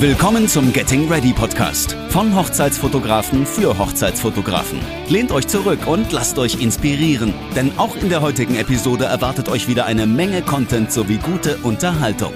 [0.00, 4.80] Willkommen zum Getting Ready Podcast von Hochzeitsfotografen für Hochzeitsfotografen.
[5.10, 9.68] Lehnt euch zurück und lasst euch inspirieren, denn auch in der heutigen Episode erwartet euch
[9.68, 12.32] wieder eine Menge Content sowie gute Unterhaltung.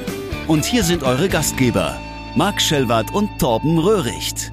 [0.46, 1.98] Und hier sind eure Gastgeber,
[2.36, 4.52] Marc Schellwart und Torben Röhricht.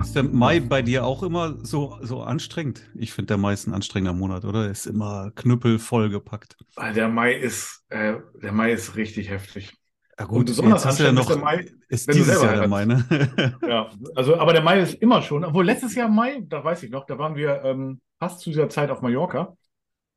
[0.00, 2.88] Ist der Mai bei dir auch immer so, so anstrengend?
[2.94, 4.66] Ich finde, der Mai ist ein anstrengender Monat, oder?
[4.66, 6.56] Er ist immer knüppelvoll gepackt.
[6.76, 9.79] Ah, Der Mai ist, äh, der Mai ist richtig heftig.
[10.20, 13.04] Ja Und besonders jetzt ist ja noch, ist Mai, ist dieses Jahr der Mai, ne?
[13.66, 16.90] Ja, also, aber der Mai ist immer schon, obwohl letztes Jahr Mai, da weiß ich
[16.90, 19.56] noch, da waren wir ähm, fast zu dieser Zeit auf Mallorca.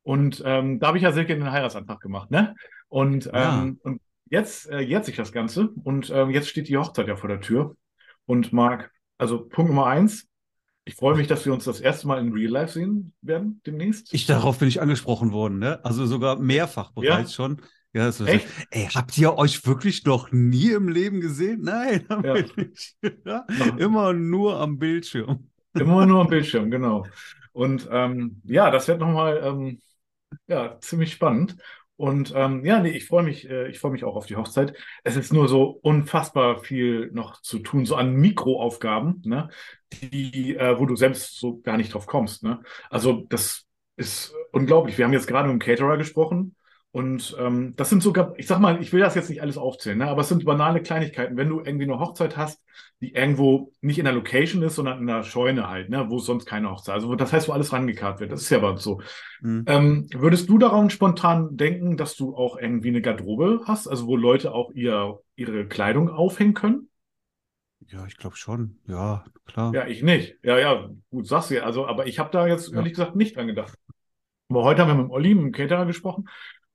[0.02, 2.54] Und ähm, da habe ich ja Silke den Heiratsantrag gemacht, ne?
[2.88, 3.62] Und, Ja.
[3.62, 7.16] ähm, und jetzt äh, jährt sich das Ganze und ähm, jetzt steht die Hochzeit ja
[7.16, 7.74] vor der Tür.
[8.26, 10.26] Und Marc, also Punkt Nummer eins,
[10.84, 14.12] ich freue mich, dass wir uns das erste Mal in Real Life sehen werden demnächst.
[14.12, 15.82] Ich, darauf bin ich angesprochen worden, ne?
[15.82, 17.62] Also sogar mehrfach bereits schon.
[17.94, 18.46] Ja, das Echt?
[18.70, 21.60] Ey, habt ihr euch wirklich noch nie im Leben gesehen?
[21.62, 22.34] Nein, Ja.
[23.24, 23.46] Ja?
[23.78, 25.48] Immer nur am Bildschirm.
[25.74, 27.06] Immer nur am Bildschirm, genau.
[27.52, 29.80] Und ähm, ja, das wird nochmal ähm,
[30.48, 31.56] ja, ziemlich spannend.
[31.96, 34.74] Und ähm, ja, nee, ich freue mich, äh, ich freue mich auch auf die Hochzeit.
[35.04, 39.48] Es ist nur so unfassbar viel noch zu tun, so an Mikroaufgaben, ne,
[39.92, 42.60] die, äh, wo du selbst so gar nicht drauf kommst, ne?
[42.90, 44.98] Also das ist unglaublich.
[44.98, 46.56] Wir haben jetzt gerade mit dem Caterer gesprochen.
[46.94, 49.98] Und ähm, das sind sogar, ich sag mal, ich will das jetzt nicht alles aufzählen,
[49.98, 50.06] ne?
[50.06, 51.36] aber es sind banale Kleinigkeiten.
[51.36, 52.62] Wenn du irgendwie eine Hochzeit hast,
[53.00, 56.06] die irgendwo nicht in der Location ist, sondern in der Scheune halt, ne?
[56.08, 56.94] wo sonst keine Hochzeit.
[56.94, 58.30] Also das heißt, wo alles rangekarrt wird.
[58.30, 59.00] Das ist ja aber so.
[59.40, 59.64] Hm.
[59.66, 64.14] Ähm, würdest du daran spontan denken, dass du auch irgendwie eine Garderobe hast, also wo
[64.14, 66.90] Leute auch ihr, ihre Kleidung aufhängen können?
[67.88, 68.78] Ja, ich glaube schon.
[68.86, 69.74] Ja, klar.
[69.74, 70.36] Ja, ich nicht.
[70.44, 71.64] Ja, ja, gut, sagst du ja.
[71.64, 72.76] Also, aber ich habe da jetzt Ja.
[72.76, 73.76] ehrlich gesagt nicht dran gedacht.
[74.48, 76.28] Aber heute haben wir mit dem Olli, mit dem Caterer gesprochen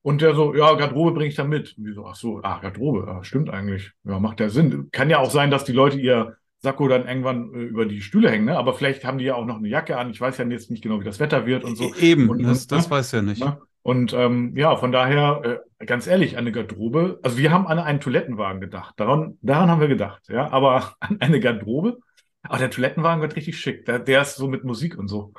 [0.10, 1.76] und der so, ja, Garderobe bringe ich dann mit.
[1.78, 3.92] Und wir so, ach so, ah, Garderobe, ja, stimmt eigentlich.
[4.04, 4.90] Ja, macht ja Sinn.
[4.92, 8.30] Kann ja auch sein, dass die Leute ihr Sakko dann irgendwann äh, über die Stühle
[8.30, 8.58] hängen, ne?
[8.58, 10.10] Aber vielleicht haben die ja auch noch eine Jacke an.
[10.12, 11.94] Ich weiß ja jetzt nicht genau, wie das Wetter wird und so.
[11.94, 12.92] E- Eben, Und- das, und- das ne?
[12.92, 13.44] weiß ja nicht.
[13.44, 13.58] Ne?
[13.82, 18.02] Und ähm, ja, von daher, äh, ganz ehrlich, eine Garderobe, also wir haben an einen
[18.02, 18.96] Toilettenwagen gedacht.
[18.98, 22.00] Daran, daran haben wir gedacht, ja, aber an eine Garderobe.
[22.42, 23.86] Aber der Toilettenwagen wird richtig schick.
[23.86, 25.34] Der, der ist so mit Musik und so.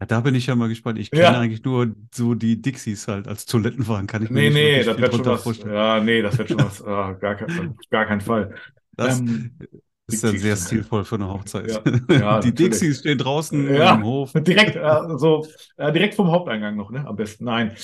[0.00, 0.98] Ja, da bin ich ja mal gespannt.
[0.98, 1.20] Ich Ja.
[1.30, 4.84] kenne eigentlich nur so die Dixies halt als Toilettenwagen, kann ich mir Nee, nicht nee,
[4.84, 5.42] das wird schon was.
[5.42, 5.74] vorstellen.
[5.74, 6.82] Ja, nee, das wird schon was.
[6.84, 8.54] ah, gar, kein, gar keinen Fall.
[8.96, 9.58] Das Ähm,
[10.06, 11.70] ist dann sehr stilvoll für eine Hochzeit.
[11.70, 11.82] Ja,
[12.16, 12.54] ja, die natürlich.
[12.54, 13.96] Dixies stehen draußen Ja.
[13.96, 14.32] im Hof.
[14.34, 15.46] direkt, äh, so,
[15.76, 17.06] äh, direkt vom Haupteingang noch, ne?
[17.06, 17.44] Am besten.
[17.44, 17.76] Nein.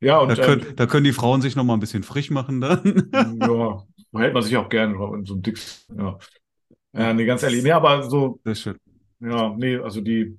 [0.00, 2.60] Ja, und Da können, da können die Frauen sich noch mal ein bisschen frisch machen
[2.60, 2.82] dann.
[3.12, 3.86] ähm, ja,
[4.20, 5.86] hält man sich auch gerne in so einem Dix.
[5.96, 6.18] Ja.
[6.92, 7.62] Ja, nee, ganz ehrlich.
[7.62, 8.78] Nee, aber so, Sehr schön.
[9.20, 10.38] Ja, nee, also die,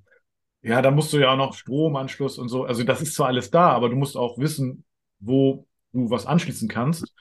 [0.62, 2.64] ja, da musst du ja auch noch Stromanschluss und so.
[2.64, 4.84] Also das ist zwar alles da, aber du musst auch wissen,
[5.18, 7.12] wo du was anschließen kannst.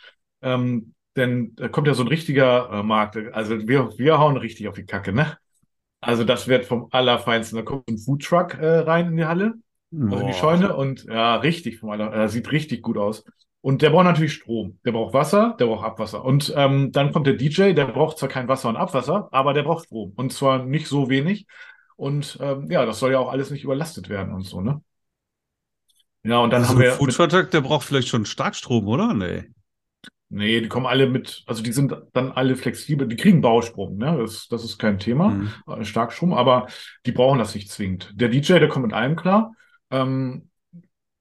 [0.42, 3.18] Ähm, denn da kommt ja so ein richtiger äh, Markt.
[3.34, 5.38] Also wir, wir hauen richtig auf die Kacke, ne?
[6.02, 7.58] Also das wird vom Allerfeinsten.
[7.58, 9.56] Da kommt ein Foodtruck äh, rein in die Halle,
[9.92, 10.34] also in die Boah.
[10.34, 13.24] Scheune und ja, richtig vom Aller, äh, sieht richtig gut aus.
[13.62, 14.80] Und der braucht natürlich Strom.
[14.86, 16.24] Der braucht Wasser, der braucht Abwasser.
[16.24, 19.64] Und ähm, dann kommt der DJ, der braucht zwar kein Wasser und Abwasser, aber der
[19.64, 20.14] braucht Strom.
[20.16, 21.46] Und zwar nicht so wenig.
[22.00, 24.82] Und ähm, ja, das soll ja auch alles nicht überlastet werden und so, ne?
[26.24, 26.98] Ja, und dann Also haben wir.
[26.98, 29.14] Foodtruck, der braucht vielleicht schon Starkstrom, oder?
[29.14, 29.50] Nee.
[30.30, 34.18] nee, die kommen alle mit, also die sind dann alle flexibel, die kriegen Bausprung, ne?
[34.20, 35.32] Das, das ist kein Thema.
[35.32, 35.54] Hm.
[35.68, 36.68] äh, Starkstrom, aber
[37.06, 38.12] die brauchen das nicht zwingend.
[38.16, 39.54] Der DJ, der kommt mit allem klar.
[39.92, 40.50] Ähm,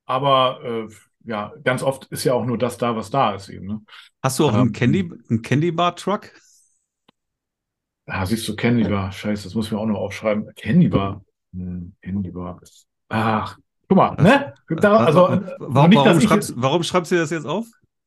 [0.06, 0.88] aber äh,
[1.31, 3.67] ja, ganz oft ist ja auch nur das da, was da ist eben.
[3.67, 3.83] Ne?
[4.22, 6.33] Hast du auch Ähm, einen Candy, einen Candy Bar Truck?
[8.08, 9.12] Ah, siehst du, Candy Bar.
[9.12, 10.50] Scheiße, das muss ich mir auch noch aufschreiben.
[10.56, 11.22] Candy Bar.
[11.52, 12.60] Hm, Candy Bar.
[13.10, 14.54] Ach, guck mal, ne?
[14.80, 17.66] Da, also, äh, warum, nicht, warum, schreibst, warum schreibst du das jetzt auf?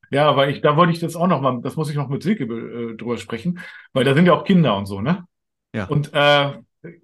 [0.10, 2.24] Ja, weil ich, da wollte ich das auch noch mal, das muss ich noch mit
[2.24, 3.60] Silke äh, drüber sprechen,
[3.94, 5.24] weil da sind ja auch Kinder und so, ne?
[5.74, 5.86] Ja.
[5.86, 6.52] Und äh,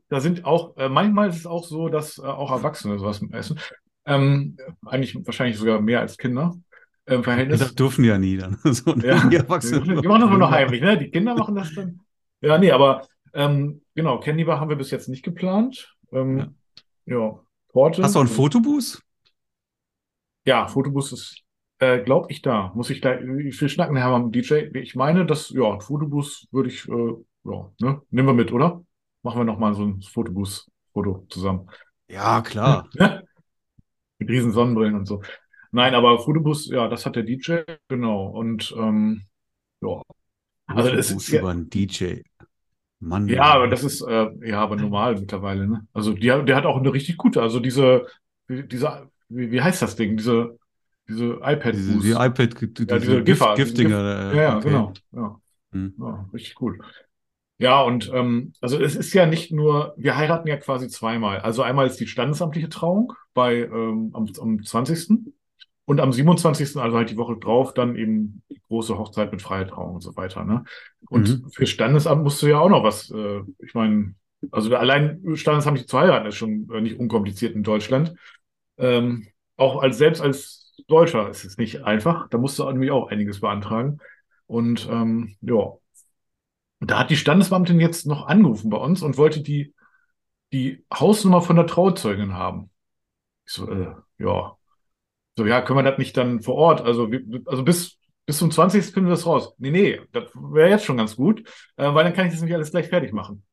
[0.09, 3.59] da sind auch, äh, manchmal ist es auch so, dass äh, auch Erwachsene sowas essen.
[4.05, 6.55] Ähm, eigentlich wahrscheinlich sogar mehr als Kinder
[7.05, 7.59] äh, im Verhältnis.
[7.59, 8.57] Das dürfen die ja nie dann.
[8.63, 9.85] So, Ja, die die Erwachsenen.
[9.95, 10.97] machen das nur noch heimlich, ne?
[10.97, 11.99] Die Kinder machen das dann.
[12.41, 15.95] Ja, nee, aber ähm, genau, Candy Bar haben wir bis jetzt nicht geplant.
[16.11, 16.55] Ähm,
[17.05, 17.39] ja.
[17.71, 18.03] Torte.
[18.03, 19.01] Hast du einen Fotobooth?
[20.45, 21.43] Ja, Fotobus ist,
[21.79, 22.71] äh, glaube ich, da.
[22.73, 24.69] Muss ich da, ich will schnacken, Herr am DJ.
[24.75, 27.13] Ich meine, dass, ja, ein Fotobus würde ich, äh,
[27.43, 28.83] ja, ne, nehmen wir mit, oder?
[29.23, 31.69] Machen wir nochmal so ein Fotobus-Foto zusammen.
[32.07, 32.89] Ja, klar.
[34.19, 35.21] Mit riesen Sonnenbrillen und so.
[35.71, 38.27] Nein, aber Fotobus, ja, das hat der DJ, genau.
[38.27, 39.23] Und, ähm,
[39.81, 40.01] ja.
[40.65, 42.21] Also, das ist ja, über einen DJ.
[42.99, 43.27] Mann.
[43.27, 45.87] ja, aber das ist, äh, ja, aber normal mittlerweile, ne?
[45.93, 48.07] Also, die, der hat auch eine richtig gute, also diese,
[48.49, 50.17] diese, wie, wie heißt das Ding?
[50.17, 50.57] Diese,
[51.07, 52.03] diese diese, iPad-Boost.
[52.03, 54.33] die iPad, die, Ja, diese diese Gift, Giffer, Giftdinger.
[54.33, 54.67] Ja, ja, okay.
[54.67, 54.93] genau.
[55.11, 55.41] Ja.
[55.71, 55.93] Hm.
[55.99, 56.77] Ja, richtig gut.
[57.59, 61.39] Ja, und ähm, also es ist ja nicht nur, wir heiraten ja quasi zweimal.
[61.39, 65.33] Also einmal ist die standesamtliche Trauung bei ähm, am, am 20.
[65.87, 69.67] und am 27., also halt die Woche drauf, dann eben die große Hochzeit mit freier
[69.67, 70.45] Trauung und so weiter.
[70.45, 70.65] Ne?
[71.09, 71.49] Und Mhm.
[71.49, 74.15] für Standesamt musst du ja auch noch was, äh, ich meine,
[74.51, 78.13] also allein standesamtlich zu heiraten ist schon äh, nicht unkompliziert in Deutschland.
[78.77, 82.29] Ähm, auch als selbst als Deutscher ist es nicht einfach.
[82.29, 83.99] Da musst du nämlich auch einiges beantragen.
[84.45, 85.73] Und ähm, ja,
[86.79, 89.73] da hat die Standesbeamtin jetzt noch angerufen bei uns und wollte die,
[90.53, 92.71] die Hausnummer von der Trauzeugin haben.
[93.47, 94.56] Ich so, äh, ja.
[95.37, 96.81] So, ja, können wir das nicht dann vor Ort?
[96.81, 97.09] Also,
[97.45, 98.91] also bis, bis zum 20.
[98.91, 99.53] finden wir das raus.
[99.57, 101.41] Nee, nee, das wäre jetzt schon ganz gut,
[101.77, 103.43] äh, weil dann kann ich das nämlich alles gleich fertig machen.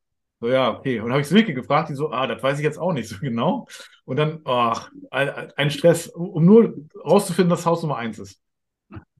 [0.41, 0.99] So, ja, okay.
[0.99, 3.15] Und habe ich Silke gefragt, die so, ah, das weiß ich jetzt auch nicht so
[3.21, 3.67] genau.
[4.05, 6.73] Und dann, ach, ein, Stress, um nur
[7.05, 8.41] rauszufinden, dass Haus Nummer eins ist.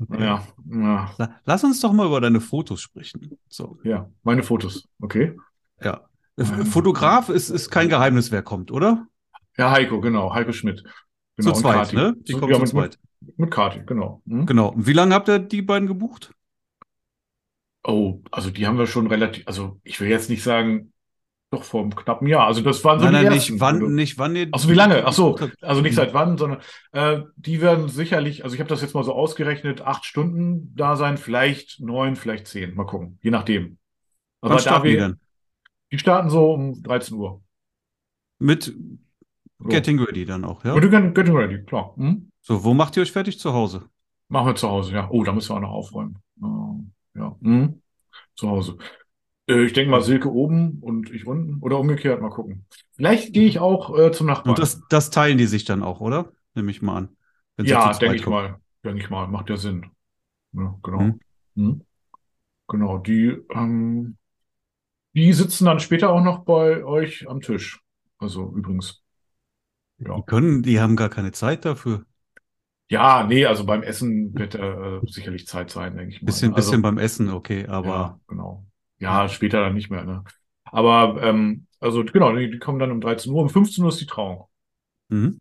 [0.09, 3.37] Ja, ja, La- Lass uns doch mal über deine Fotos sprechen.
[3.47, 4.87] So, ja, meine Fotos.
[5.01, 5.37] Okay.
[5.81, 6.01] ja.
[6.37, 9.07] F- Fotograf ist, ist kein Geheimnis, wer kommt, oder?
[9.57, 10.83] Ja, Heiko, genau, Heiko Schmidt.
[11.37, 11.95] Genau, zu zweit, Kati.
[11.95, 12.15] ne?
[12.27, 12.99] Die So, kommen ja, zu mit, zweit.
[13.21, 14.21] Mit, mit Kati, genau.
[14.27, 14.45] Hm?
[14.45, 14.69] Genau.
[14.71, 16.31] Und Wie lange habt ihr die beiden gebucht?
[17.83, 20.91] Oh, also die haben wir schon relativ, also ich will jetzt nicht sagen,
[21.51, 22.47] doch vor einem knappen Jahr.
[22.47, 24.47] Also das waren so nein, die nein, ersten, nicht wann, nicht wann ihr.
[24.51, 25.05] Ach so, wie lange?
[25.05, 26.61] Ach so, also nicht seit wann, sondern
[26.93, 30.95] äh, die werden sicherlich, also ich habe das jetzt mal so ausgerechnet, acht Stunden da
[30.95, 32.75] sein, vielleicht neun, vielleicht zehn.
[32.75, 33.77] Mal gucken, je nachdem.
[34.41, 35.19] Wann Aber da starten die wir, denn?
[35.91, 37.43] die starten so um 13 Uhr.
[38.39, 38.73] Mit
[39.59, 39.69] So.
[39.69, 40.79] Getting Ready dann auch, ja?
[40.79, 41.93] Kannst getting ready, klar.
[41.95, 42.29] Hm?
[42.41, 43.39] So, wo macht ihr euch fertig?
[43.39, 43.89] Zu Hause.
[44.27, 45.09] Machen wir zu Hause, ja.
[45.09, 46.17] Oh, da müssen wir auch noch aufräumen.
[46.41, 47.81] Ähm, ja, hm?
[48.35, 48.77] Zu Hause.
[49.47, 52.65] Äh, ich denke mal Silke oben und ich unten oder umgekehrt, mal gucken.
[52.93, 54.49] Vielleicht gehe ich auch äh, zum Nachbarn.
[54.49, 56.31] Und das, das teilen die sich dann auch, oder?
[56.53, 57.09] Nehme ich mal an.
[57.61, 58.59] Ja, denke ich mal.
[58.83, 59.27] Denke ich mal.
[59.27, 59.85] Macht ja Sinn.
[60.53, 60.99] Ja, genau.
[60.99, 61.19] Hm.
[61.55, 61.81] Hm.
[62.67, 64.17] Genau, die, ähm,
[65.13, 67.81] die sitzen dann später auch noch bei euch am Tisch.
[68.17, 69.04] Also übrigens.
[69.99, 70.17] Ja.
[70.17, 72.05] Die können, die haben gar keine Zeit dafür.
[72.87, 76.27] Ja, nee, also beim Essen wird äh, sicherlich Zeit sein, denke ich mal.
[76.27, 78.65] Bisschen, Also, bisschen beim Essen, okay, aber Ja, genau.
[78.99, 80.23] Ja, später dann nicht mehr, ne?
[80.65, 84.01] Aber, ähm, also genau, die, die kommen dann um 13 Uhr, um 15 Uhr ist
[84.01, 84.45] die Trauung.
[85.09, 85.37] mhm.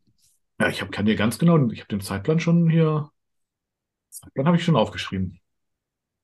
[0.61, 3.11] Ja, ich hab, kann dir ganz genau, ich habe den Zeitplan schon hier,
[4.11, 5.41] Zeitplan habe ich schon aufgeschrieben.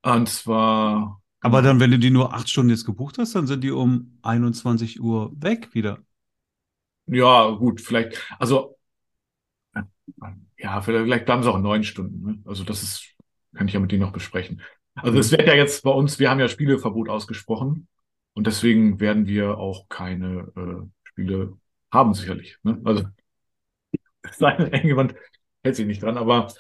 [0.02, 3.62] Und zwar, Aber dann, wenn du die nur acht Stunden jetzt gebucht hast, dann sind
[3.64, 6.02] die um 21 Uhr weg wieder.
[7.10, 8.76] Ja, gut, vielleicht, also,
[10.58, 12.38] ja, vielleicht bleiben sie auch neun Stunden, ne?
[12.44, 13.14] Also das ist,
[13.54, 14.60] kann ich ja mit denen noch besprechen.
[14.94, 17.88] Also es wird ja jetzt bei uns, wir haben ja Spieleverbot ausgesprochen
[18.34, 21.56] und deswegen werden wir auch keine äh, Spiele
[21.92, 22.58] haben, sicherlich.
[22.62, 22.80] Ne?
[22.84, 23.04] Also
[24.22, 25.14] es sei denn, irgendjemand
[25.62, 26.52] hält sich nicht dran, aber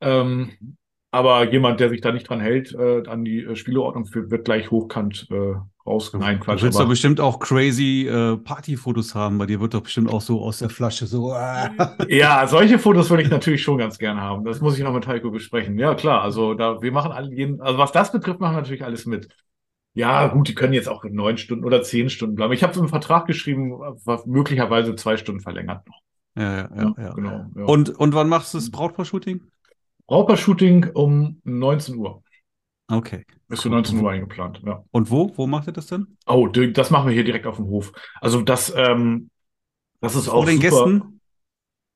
[0.00, 0.76] ähm,
[1.10, 4.70] aber jemand, der sich da nicht dran hält, äh, an die äh, Spieleordnung, wird gleich
[4.70, 5.54] hochkant äh,
[5.88, 6.12] raus.
[6.12, 9.38] Nein, Du Quatsch, willst doch bestimmt auch crazy äh, Partyfotos haben.
[9.38, 11.34] Bei dir wird doch bestimmt auch so aus der Flasche so.
[12.08, 14.44] Ja, solche Fotos würde ich natürlich schon ganz gerne haben.
[14.44, 15.78] Das muss ich noch mit Heiko besprechen.
[15.78, 16.22] Ja, klar.
[16.22, 19.28] Also da, wir machen alle jeden, also was das betrifft, machen wir natürlich alles mit.
[19.94, 22.52] Ja, gut, die können jetzt auch neun Stunden oder zehn Stunden bleiben.
[22.52, 23.80] Ich habe so einen Vertrag geschrieben,
[24.26, 26.00] möglicherweise zwei Stunden verlängert noch.
[26.36, 27.14] Ja, ja, ja, ja.
[27.14, 27.46] genau.
[27.56, 27.64] Ja.
[27.64, 29.42] Und, und wann machst du das Brautpaar-Shooting?
[30.06, 32.22] Brautpaar-Shooting um 19 Uhr.
[32.90, 33.24] Okay.
[33.48, 34.60] Ist für 19 Uhr eingeplant.
[34.64, 34.84] Ja.
[34.90, 35.32] Und wo?
[35.36, 36.16] Wo macht ihr das denn?
[36.26, 37.92] Oh, das machen wir hier direkt auf dem Hof.
[38.20, 39.30] Also das, ähm,
[40.00, 40.84] das ist Vor auch den super.
[40.84, 41.20] Gästen?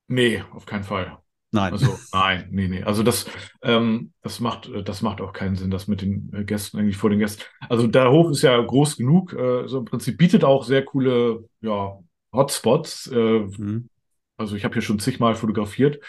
[0.09, 1.19] Nee, auf keinen Fall.
[1.51, 1.73] Nein.
[1.73, 2.83] Also, nein, nee, nee.
[2.83, 3.27] Also das,
[3.63, 6.97] ähm, das macht, äh, das macht auch keinen Sinn, das mit den äh, Gästen eigentlich
[6.97, 7.43] vor den Gästen.
[7.69, 11.49] Also der Hof ist ja groß genug, äh, so im Prinzip bietet auch sehr coole,
[11.61, 11.99] ja,
[12.33, 13.09] Hotspots.
[13.09, 13.89] Äh, Mhm.
[14.37, 16.01] also ich habe hier schon zigmal fotografiert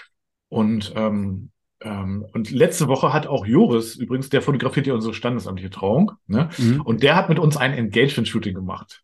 [0.50, 1.52] und ähm,
[1.84, 6.50] ähm, und letzte Woche hat auch Joris übrigens, der fotografiert ja unsere standesamtliche Trauung, ne?
[6.58, 6.82] Mhm.
[6.82, 9.02] Und der hat mit uns ein Engagement-Shooting gemacht.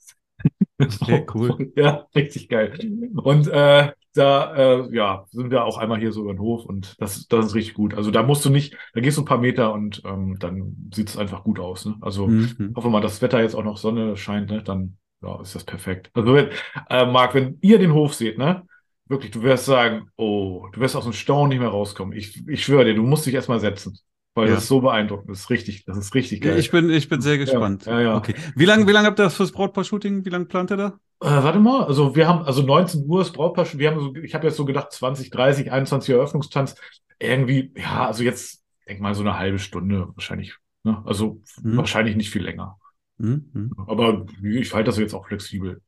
[0.79, 1.71] Okay, cool.
[1.75, 2.74] Ja, richtig geil.
[3.15, 6.95] Und äh, da äh, ja, sind wir auch einmal hier so über den Hof und
[7.00, 7.93] das, das ist richtig gut.
[7.93, 11.09] Also da musst du nicht, da gehst du ein paar Meter und ähm, dann sieht
[11.09, 11.86] es einfach gut aus.
[11.86, 11.95] Ne?
[12.01, 12.74] Also Mhm.
[12.75, 14.63] hoffe mal, das Wetter jetzt auch noch Sonne scheint, ne?
[14.63, 16.09] dann ja, ist das perfekt.
[16.13, 16.50] Also wenn,
[16.89, 18.63] äh, Marc, wenn ihr den Hof seht, ne?
[19.09, 22.15] Wirklich, du wirst sagen, oh, du wirst aus dem Staunen nicht mehr rauskommen.
[22.17, 23.97] Ich, ich schwöre dir, du musst dich erstmal setzen.
[24.35, 24.53] Weil Ja.
[24.53, 25.29] das ist so beeindruckend.
[25.29, 26.57] Das ist richtig, das ist richtig geil.
[26.59, 27.85] Ich bin, ich bin sehr gespannt.
[27.87, 28.15] ja, ja.
[28.15, 28.35] Okay.
[28.55, 30.23] Wie lange wie lang habt ihr das fürs Brautpaar-Shooting?
[30.25, 30.87] Wie lange plant ihr da?
[31.21, 34.33] Äh, warte mal, also wir haben, also 19 Uhr ist Brautpaar, wir haben so, ich
[34.35, 36.75] habe jetzt so gedacht 20, 30, 21 Uhr Eröffnungstanz.
[37.19, 40.55] Irgendwie, ja, also jetzt, denk mal so eine halbe Stunde wahrscheinlich.
[40.83, 41.01] Ne?
[41.05, 41.77] Also Mhm.
[41.77, 42.77] wahrscheinlich nicht viel länger.
[43.17, 43.49] Mhm.
[43.53, 43.71] mhm.
[43.87, 45.81] Aber ich halte das jetzt auch flexibel.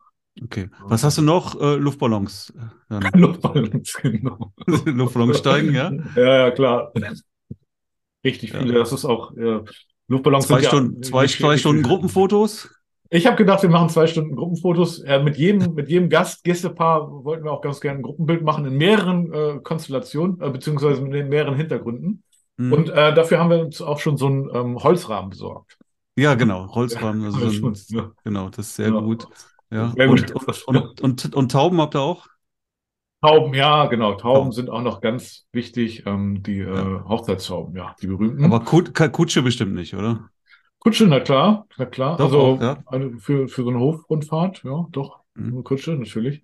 [0.44, 0.70] Okay.
[0.86, 1.60] Was hast du noch?
[1.60, 2.54] Äh, Luftballons.
[2.92, 3.22] Äh, Dann.
[3.22, 4.52] Luftballons, genau.
[4.68, 5.92] Luftballons steigen, ja?
[6.16, 6.92] Ja, ja, klar.
[8.26, 8.60] Richtig Ja.
[8.60, 8.74] viele.
[8.74, 9.62] Das ist auch, äh,
[10.08, 12.70] Luftballons Zwei sind ja Stunden, zwei, zwei Stunden Gruppenfotos.
[13.10, 15.00] Ich habe gedacht, wir machen zwei Stunden Gruppenfotos.
[15.04, 18.66] Äh, mit jedem, mit jedem Gast, Gästepaar wollten wir auch ganz gerne ein Gruppenbild machen
[18.66, 22.24] in mehreren äh, Konstellationen, äh, beziehungsweise mit mehreren Hintergründen.
[22.58, 22.74] Mhm.
[22.74, 25.78] Und äh, dafür haben wir uns auch schon so einen ähm, Holzrahmen besorgt.
[26.18, 27.24] ja, genau, Holzrahmen.
[27.26, 28.12] Also Ja, schon, ja.
[28.24, 29.00] genau, das ist sehr Ja.
[29.00, 29.28] gut.
[29.72, 29.94] Ja.
[29.98, 30.64] Und, gut.
[30.68, 32.28] und, und, und Tauben habt ihr auch?
[33.22, 34.14] Tauben, ja, genau.
[34.14, 34.52] Tauben Tauben.
[34.52, 36.06] sind auch noch ganz wichtig.
[36.06, 37.06] Ähm, die äh, Ja.
[37.08, 38.44] Hochzeitstauben, ja, die berühmten.
[38.44, 40.30] Aber Kut- Kutsche bestimmt nicht, oder?
[40.80, 42.18] Kutsche, na klar, na klar.
[42.18, 42.78] Doch, also auch, ja.
[42.88, 45.20] eine, für, für so eine Hofrundfahrt, ja, doch.
[45.36, 45.64] Mhm.
[45.64, 46.42] Kutsche, natürlich.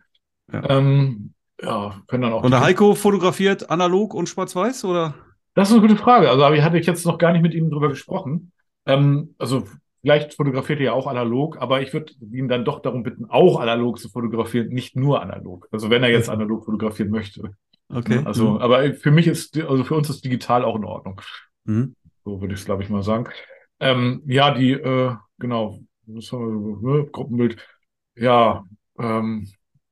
[0.54, 0.70] Ja.
[0.70, 2.44] Ähm, ja, können dann auch.
[2.44, 5.16] Und der Heiko fotografiert analog und schwarz-weiß, oder?
[5.56, 6.30] Das ist eine gute Frage.
[6.30, 8.52] Also, aber hatte ich jetzt noch gar nicht mit ihm drüber gesprochen.
[8.86, 9.64] Ähm, also,
[10.02, 13.60] vielleicht fotografiert er ja auch analog, aber ich würde ihn dann doch darum bitten, auch
[13.60, 15.68] analog zu fotografieren, nicht nur analog.
[15.72, 17.56] Also, wenn er jetzt analog fotografieren möchte.
[17.90, 18.22] Okay.
[18.26, 21.22] Also, aber für mich ist, also für uns ist digital auch in Ordnung.
[21.64, 21.96] Mhm.
[22.26, 23.30] So würde ich es, glaube ich, mal sagen.
[23.80, 27.58] Ähm, ja, die, äh, genau, haben wir, ne, Gruppenbild.
[28.16, 28.66] Ja,
[29.00, 29.48] ähm,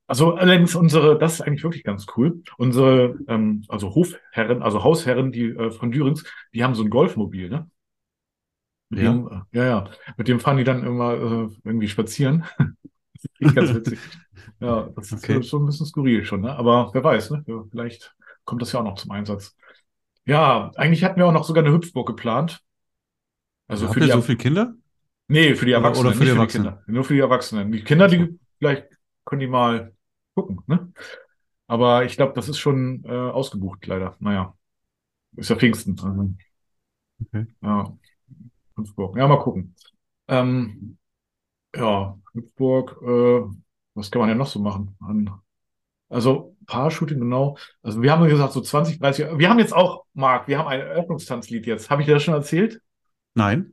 [0.06, 2.42] also allerdings unsere, das ist eigentlich wirklich ganz cool.
[2.58, 7.48] Unsere, ähm, also Hofherren, also Hausherren, die äh, von Dürens, die haben so ein Golfmobil,
[7.48, 7.68] ne?
[8.88, 9.12] Mit Ja.
[9.12, 12.44] dem, ja, ja, mit dem fahren die dann immer äh, irgendwie spazieren.
[13.40, 14.00] Das ist ganz witzig.
[14.60, 15.42] Ja, das ist Okay.
[15.42, 16.54] schon ein bisschen skurril schon, ne?
[16.56, 17.44] Aber wer weiß, ne?
[17.70, 18.14] Vielleicht
[18.44, 19.56] kommt das ja auch noch zum Einsatz.
[20.26, 22.62] Ja, eigentlich hatten wir auch noch sogar eine Hüpfburg geplant.
[23.68, 24.74] Also Habt für ihr die, so viele Kinder?
[25.28, 26.78] nee, für die Erwachsenen, oder für die für die Erwachsenen?
[26.86, 27.72] Nur für die Erwachsenen.
[27.72, 28.88] Die Kinder, die vielleicht
[29.24, 29.92] können die mal
[30.34, 30.92] gucken, ne?
[31.66, 34.16] Aber ich glaube, das ist schon äh, ausgebucht, leider.
[34.20, 34.54] Naja.
[35.36, 35.92] Ist ja Pfingsten.
[36.00, 36.30] Also,
[37.20, 37.46] Okay.
[37.62, 37.96] Ja.
[38.76, 39.16] Hüpfburg.
[39.16, 39.74] Ja, mal gucken.
[40.28, 40.98] Ähm,
[41.76, 43.42] ja, Hüpfburg, äh,
[43.94, 44.96] was kann man denn noch so machen?
[45.00, 45.30] An,
[46.08, 47.56] also Paar-Shooting, genau.
[47.82, 49.38] Also wir haben ja gesagt, so 20, 30.
[49.38, 51.90] Wir haben jetzt auch, Marc, wir haben ein Eröffnungstanzlied jetzt.
[51.90, 52.80] Habe ich dir das schon erzählt?
[53.34, 53.72] Nein?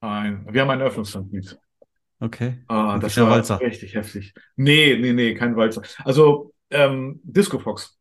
[0.00, 1.58] Nein, wir haben ein Eröffnungstanzlied.
[2.20, 2.58] Okay.
[2.66, 3.60] Ah, Und das war Walzer.
[3.60, 4.34] richtig heftig.
[4.56, 5.82] Nee, nee, nee, kein Walzer.
[6.04, 7.96] Also ähm, Disco Fox.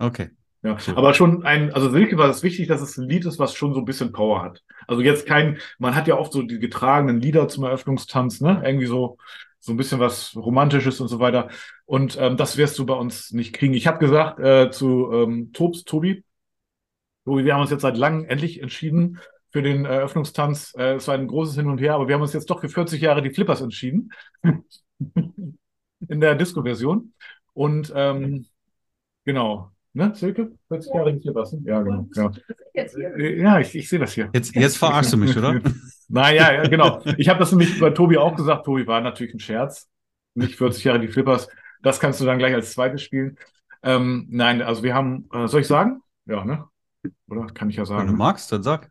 [0.00, 0.30] Okay.
[0.62, 0.96] Ja, So.
[0.96, 3.74] aber schon ein, also Silke war es wichtig, dass es ein Lied ist, was schon
[3.74, 4.62] so ein bisschen Power hat.
[4.86, 8.62] Also jetzt kein, man hat ja oft so die getragenen Lieder zum Eröffnungstanz, ne?
[8.64, 9.18] Irgendwie so,
[9.58, 11.48] so ein bisschen was Romantisches und so weiter.
[11.84, 13.74] Und ähm, das wirst du bei uns nicht kriegen.
[13.74, 16.22] Ich habe gesagt äh, zu ähm, Tobs, Tobi,
[17.24, 19.18] Tobi, wir haben uns jetzt seit langem endlich entschieden
[19.50, 20.74] für den Eröffnungstanz.
[20.76, 22.68] Äh, es war ein großes Hin und Her, aber wir haben uns jetzt doch für
[22.68, 24.10] 40 Jahre die Flippers entschieden.
[26.08, 27.14] In der Disco-Version.
[27.54, 28.46] Und ähm,
[29.24, 29.72] genau.
[29.94, 30.52] Ne, Silke?
[30.68, 31.52] 40 Jahre die Flippers.
[31.52, 31.60] ne?
[31.64, 32.06] Ja, genau.
[32.14, 32.30] Ja,
[32.72, 33.14] Jetzt hier.
[33.16, 34.30] Äh, ja ich, ich sehe das hier.
[34.32, 35.60] Jetzt, jetzt verarschst du mich, oder?
[36.08, 37.00] Naja, ja, genau.
[37.16, 38.66] Ich habe das nämlich bei Tobi auch gesagt.
[38.66, 39.88] Tobi war natürlich ein Scherz.
[40.34, 41.48] Nicht 40 Jahre die Flippers.
[41.82, 43.38] Das kannst du dann gleich als zweites spielen.
[43.82, 46.02] Ähm, nein, also wir haben, äh, soll ich sagen?
[46.26, 46.64] Ja, ne?
[47.28, 47.46] Oder?
[47.46, 48.06] Kann ich ja Wenn sagen.
[48.08, 48.90] du magst, dann sag.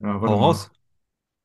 [0.00, 0.44] Ja, warte Hau mal.
[0.46, 0.70] raus.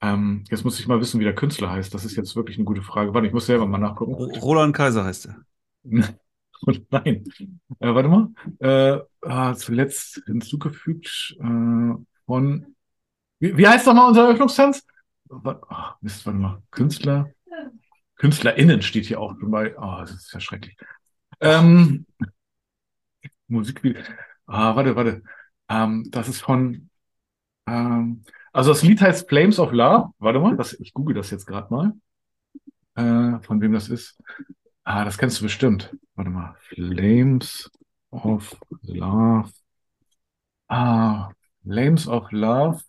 [0.02, 1.94] Ähm, jetzt muss ich mal wissen, wie der Künstler heißt.
[1.94, 3.14] Das ist jetzt wirklich eine gute Frage.
[3.14, 4.14] Warte, ich muss selber mal nachgucken.
[4.14, 5.38] Ro- Roland Kaiser heißt er.
[6.62, 7.26] Und nein.
[7.80, 8.30] Äh, warte mal.
[8.60, 11.94] Äh, ah, zuletzt hinzugefügt äh,
[12.26, 12.76] von.
[13.40, 14.86] Wie, wie heißt doch mal unser Eröffnungstanz?
[15.30, 16.64] Wa- ah, Mist, warte mal.
[16.72, 17.32] Künstler.
[18.18, 19.78] KünstlerInnen steht hier auch dabei.
[19.80, 20.78] Ah, das ist ja schrecklich.
[21.42, 22.06] Ähm,
[23.48, 24.02] Musikvideo.
[24.48, 25.24] Ah, warte, warte.
[25.70, 26.90] Ähm, das ist von.
[27.68, 28.24] Ähm,
[28.54, 30.12] also das Lied heißt Flames of Love.
[30.20, 31.94] Warte mal, das, ich google das jetzt gerade mal.
[32.96, 34.18] Äh, von wem das ist.
[34.92, 35.96] Ah, das kennst du bestimmt.
[36.16, 36.56] Warte mal.
[36.74, 37.70] Flames
[38.10, 39.52] of Love.
[40.68, 41.30] Ah,
[41.64, 42.82] Flames of Love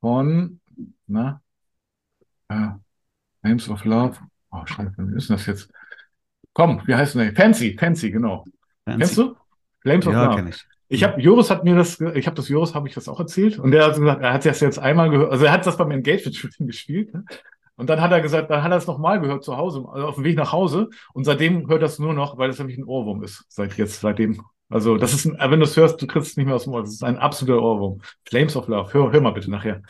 [0.00, 0.60] von,
[1.08, 1.40] na,
[2.48, 2.68] äh,
[3.42, 4.18] Flames of Love.
[4.52, 5.68] Oh, scheiße, wie ist denn das jetzt?
[6.52, 7.34] Komm, wie heißt denn der?
[7.34, 8.44] Fancy, Fancy, genau.
[8.86, 9.34] Kennst du?
[9.80, 10.36] Flames of Ja, Love.
[10.36, 10.64] kenne ich.
[10.90, 13.58] Ich habe Joris hat mir das, ich habe das Joris habe ich das auch erzählt
[13.58, 15.90] und der hat gesagt, er hat das jetzt einmal gehört, also er hat das beim
[15.90, 17.24] Engagement Shooting gespielt ne?
[17.78, 20.16] Und dann hat er gesagt, dann hat er es nochmal gehört zu Hause, also auf
[20.16, 22.84] dem Weg nach Hause und seitdem hört er es nur noch, weil es nämlich ein
[22.84, 24.42] Ohrwurm ist, seit jetzt, seitdem.
[24.68, 26.74] Also das ist, ein, wenn du es hörst, du kriegst es nicht mehr aus dem
[26.74, 28.02] Ohr, das ist ein absoluter Ohrwurm.
[28.28, 29.80] Flames of Love, hör, hör mal bitte nachher.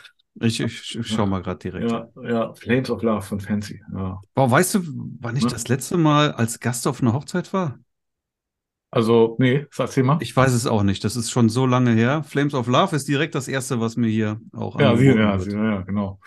[0.41, 1.91] Ich, ich, ich schau mal gerade direkt.
[1.91, 3.81] Ja, ja, Flames of Love von Fancy.
[3.93, 4.21] Ja.
[4.35, 4.81] Boah, weißt du,
[5.19, 5.49] wann ich Ja.
[5.49, 7.79] das letzte Mal als Gast auf einer Hochzeit war?
[8.91, 10.17] Also, nee, erzähl mal.
[10.21, 11.03] Ich weiß es auch nicht.
[11.03, 12.23] Das ist schon so lange her.
[12.23, 15.51] Flames of Love ist direkt das erste, was mir hier auch Ja, sie, ja, sie,
[15.51, 16.19] ja, genau.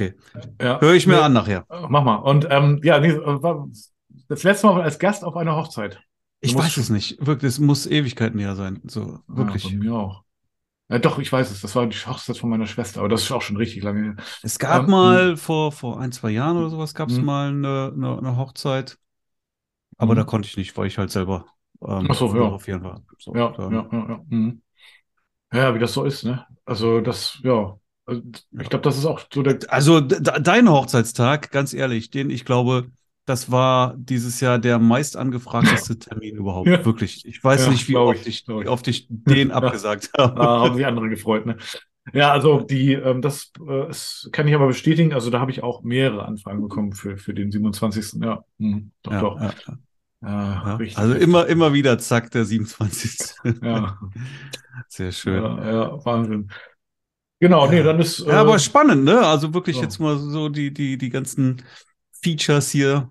[0.00, 0.14] Okay.
[0.60, 0.80] Ja.
[0.80, 1.66] Höre ich mir Nee, an nachher.
[1.88, 2.16] Mach mal.
[2.16, 3.38] Und ähm, ja, nee, äh,
[4.28, 6.00] das letzte Mal als Gast auf einer Hochzeit.
[6.40, 7.24] Ich weiß es nicht.
[7.24, 8.80] Wirklich, es muss Ewigkeiten her sein.
[8.86, 9.64] So, wirklich.
[9.64, 10.24] Ja, bei mir auch.
[10.88, 11.60] Ja, doch, ich weiß es.
[11.60, 14.16] Das war die Hochzeit von meiner Schwester, aber das ist auch schon richtig lange her.
[14.42, 17.26] Es gab Ähm, mal vor, vor ein, zwei Jahren oder sowas gab es Mhm.
[17.26, 18.98] mal eine, eine, eine Hochzeit.
[19.98, 20.18] Aber Mhm.
[20.18, 21.46] da konnte ich nicht, weil ich halt selber
[21.82, 22.42] ähm, Ach so, ja.
[22.42, 23.02] war.
[23.18, 24.24] So, Ja, ja, ja, ja.
[24.28, 24.62] Mhm.
[25.54, 26.46] Ja, wie das so ist, ne?
[26.66, 27.79] Also das, ja.
[28.10, 28.22] Also,
[28.58, 29.58] ich glaube, das ist auch so der.
[29.68, 32.90] Also dein Hochzeitstag, ganz ehrlich, den ich glaube,
[33.24, 36.68] das war dieses Jahr der meist angefragteste Termin überhaupt.
[36.68, 36.84] Ja.
[36.84, 37.24] Wirklich.
[37.26, 40.60] Ich weiß Ja, nicht, wie oft, ich, ich, wie oft ich den abgesagt Da habe.
[40.60, 41.56] haben sich andere gefreut, ne?
[42.12, 45.12] Ja, also die, ähm, das äh, ist, kann ich aber bestätigen.
[45.14, 48.22] Also da habe ich auch mehrere Anfragen bekommen für, für den 27.
[48.22, 49.40] Ja, hm, doch, Ja, doch.
[50.22, 50.98] ja, richtig.
[50.98, 53.34] also immer, immer wieder, zack, der 27.
[53.60, 53.98] Ja,
[54.88, 55.42] Sehr schön.
[55.42, 56.50] ja, ja, Wahnsinn.
[57.40, 57.82] Genau, nee, Ja.
[57.84, 58.20] dann ist.
[58.20, 59.26] Ja, äh, aber spannend, ne?
[59.26, 59.82] Also wirklich Ja.
[59.82, 61.62] jetzt mal so die, die, die ganzen
[62.22, 63.10] Features hier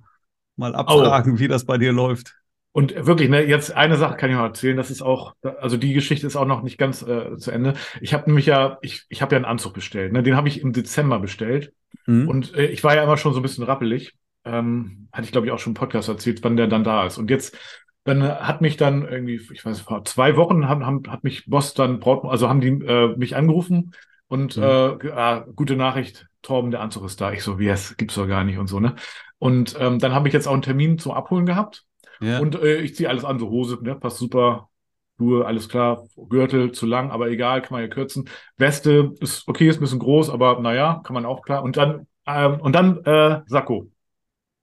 [0.56, 2.36] mal abfragen, wie das bei dir läuft.
[2.72, 5.94] Und wirklich, ne, jetzt eine Sache kann ich noch erzählen, das ist auch, also die
[5.94, 7.74] Geschichte ist auch noch nicht ganz äh, zu Ende.
[8.00, 10.22] Ich habe nämlich ja, ich, ich habe ja einen Anzug bestellt, ne?
[10.22, 11.74] Den habe ich im Dezember bestellt.
[12.06, 12.30] Hm?
[12.30, 14.14] Und äh, ich war ja immer schon so ein bisschen rappelig.
[14.46, 17.18] Ähm, hatte ich, glaube ich, auch schon im Podcast erzählt, wann der dann da ist.
[17.18, 17.58] Und jetzt,
[18.04, 21.48] dann äh, hat mich dann irgendwie, ich weiß vor zwei Wochen haben, haben, hat mich
[21.48, 23.94] Boss dann, also haben die äh, mich angerufen
[24.30, 24.64] und Mhm.
[24.64, 27.34] äh, ah, gute Nachricht, Torben, der Anzug ist da.
[27.34, 28.96] Ich so, wie yes, gibt's doch gar nicht und so, ne?
[29.40, 31.86] Und ähm, dann habe ich jetzt auch einen Termin zum Abholen gehabt.
[32.22, 32.40] Ja.
[32.40, 34.70] Und äh, ich ziehe alles an, so Hose, ne, passt super.
[35.18, 36.06] Schuhe, alles klar.
[36.30, 38.30] Gürtel zu lang, aber egal, kann man ja kürzen.
[38.58, 41.62] Weste ist okay, ist ein bisschen groß, aber naja, kann man auch klar.
[41.62, 43.92] Und dann, ähm, und dann äh, Sakko.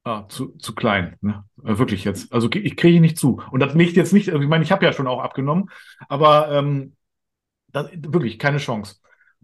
[0.05, 1.45] Ah, zu, zu klein, ne?
[1.65, 2.33] Äh, wirklich jetzt.
[2.33, 3.43] Also ich kriege ihn nicht zu.
[3.51, 5.69] Und das nicht jetzt nicht, also ich meine, ich habe ja schon auch abgenommen,
[6.09, 6.95] aber ähm,
[7.73, 8.97] das, wirklich keine Chance.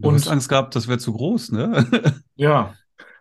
[0.07, 1.85] Und- Angst gehabt, das wäre zu groß, ne?
[2.35, 2.73] Ja,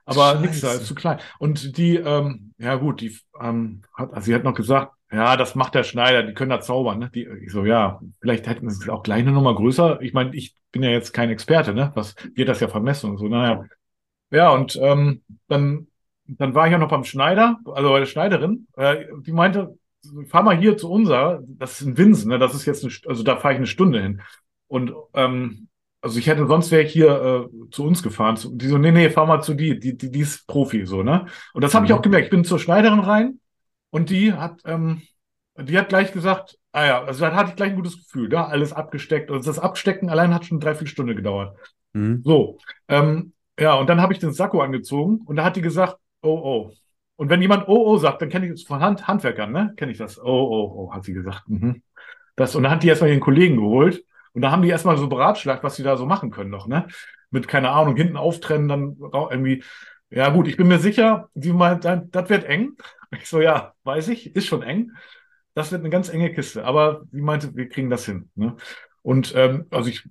[0.04, 0.82] aber nichts da, Scheiße.
[0.82, 1.18] ist zu klein.
[1.38, 5.54] Und die, ähm, ja gut, die ähm, hat, also sie hat noch gesagt, ja, das
[5.54, 7.10] macht der Schneider, die können da zaubern, ne?
[7.14, 10.00] Die, ich so, ja, vielleicht hätten sie es auch gleich eine Nummer größer.
[10.00, 11.92] Ich meine, ich bin ja jetzt kein Experte, ne?
[11.94, 13.64] Was wird das ja vermessen und so, naja.
[14.30, 15.88] Ja, und ähm, dann,
[16.26, 19.78] dann war ich ja noch beim Schneider, also bei der Schneiderin, äh, die meinte,
[20.28, 22.38] fahr mal hier zu unser, das ist in Winsen, ne?
[22.38, 24.22] Das ist jetzt eine, also da fahre ich eine Stunde hin.
[24.66, 25.68] Und ähm,
[26.02, 28.36] also ich hätte, sonst wäre ich hier äh, zu uns gefahren.
[28.36, 31.02] Zu, die so, nee, nee, fahr mal zu die, die, die, die ist Profi, so,
[31.02, 31.26] ne?
[31.54, 31.98] Und das habe ich Mhm.
[31.98, 32.24] auch gemerkt.
[32.26, 33.38] Ich bin zur Schneiderin rein
[33.90, 35.02] und die hat, ähm,
[35.56, 38.46] die hat gleich gesagt, ah ja, also da hatte ich gleich ein gutes Gefühl, da
[38.46, 39.30] alles abgesteckt.
[39.30, 41.56] Also das Abstecken allein hat schon drei, vier Stunden gedauert.
[41.94, 42.22] Hm?
[42.24, 45.96] So, ähm, ja, und dann habe ich den Sakko angezogen und da hat die gesagt,
[46.22, 46.72] oh, oh.
[47.16, 49.72] Und wenn jemand oh, oh sagt, dann kenne ich das von Hand, Handwerkern, ne?
[49.76, 50.18] Kenne ich das.
[50.18, 51.48] Oh, oh, oh, hat sie gesagt.
[51.48, 51.82] Mhm.
[52.34, 54.02] Das, und dann hat die erstmal ihren Kollegen geholt
[54.34, 56.86] und da haben die erstmal so beratschlagt, was sie da so machen können noch, ne?
[57.30, 59.62] Mit, keine Ahnung, hinten auftrennen, dann irgendwie.
[60.10, 62.76] Ja, gut, ich bin mir sicher, die meint, das wird eng.
[63.12, 64.92] Ich so, ja, weiß ich, ist schon eng.
[65.54, 66.64] Das wird eine ganz enge Kiste.
[66.64, 68.30] Aber sie meinte, wir kriegen das hin.
[68.34, 68.56] Ne?
[69.00, 70.06] Und ähm, also ich,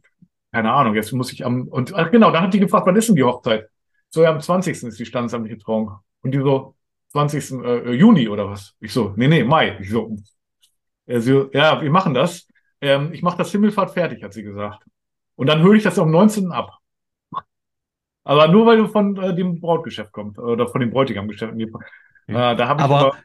[0.52, 3.10] keine Ahnung, jetzt muss ich am, und ach genau, dann hat die gefragt, wann ist
[3.10, 3.70] denn die Hochzeit?
[4.10, 4.84] So, ja, am 20.
[4.84, 5.92] ist die standesamtliche Trauung.
[6.22, 6.76] Und die so,
[7.12, 7.52] 20.
[7.64, 8.76] Äh, Juni oder was?
[8.80, 9.78] Ich so, nee, nee, Mai.
[9.80, 10.16] Ich so,
[11.06, 12.48] er so ja, wir machen das.
[12.82, 14.84] Ähm, ich mache das Himmelfahrt fertig, hat sie gesagt.
[15.36, 16.52] Und dann höre ich das am 19.
[16.52, 16.78] ab.
[18.24, 21.54] Aber nur weil du von äh, dem Brautgeschäft kommst oder von dem Bräutigamgeschäft.
[21.56, 21.68] Äh,
[22.28, 23.18] da habe ich Aber- aber,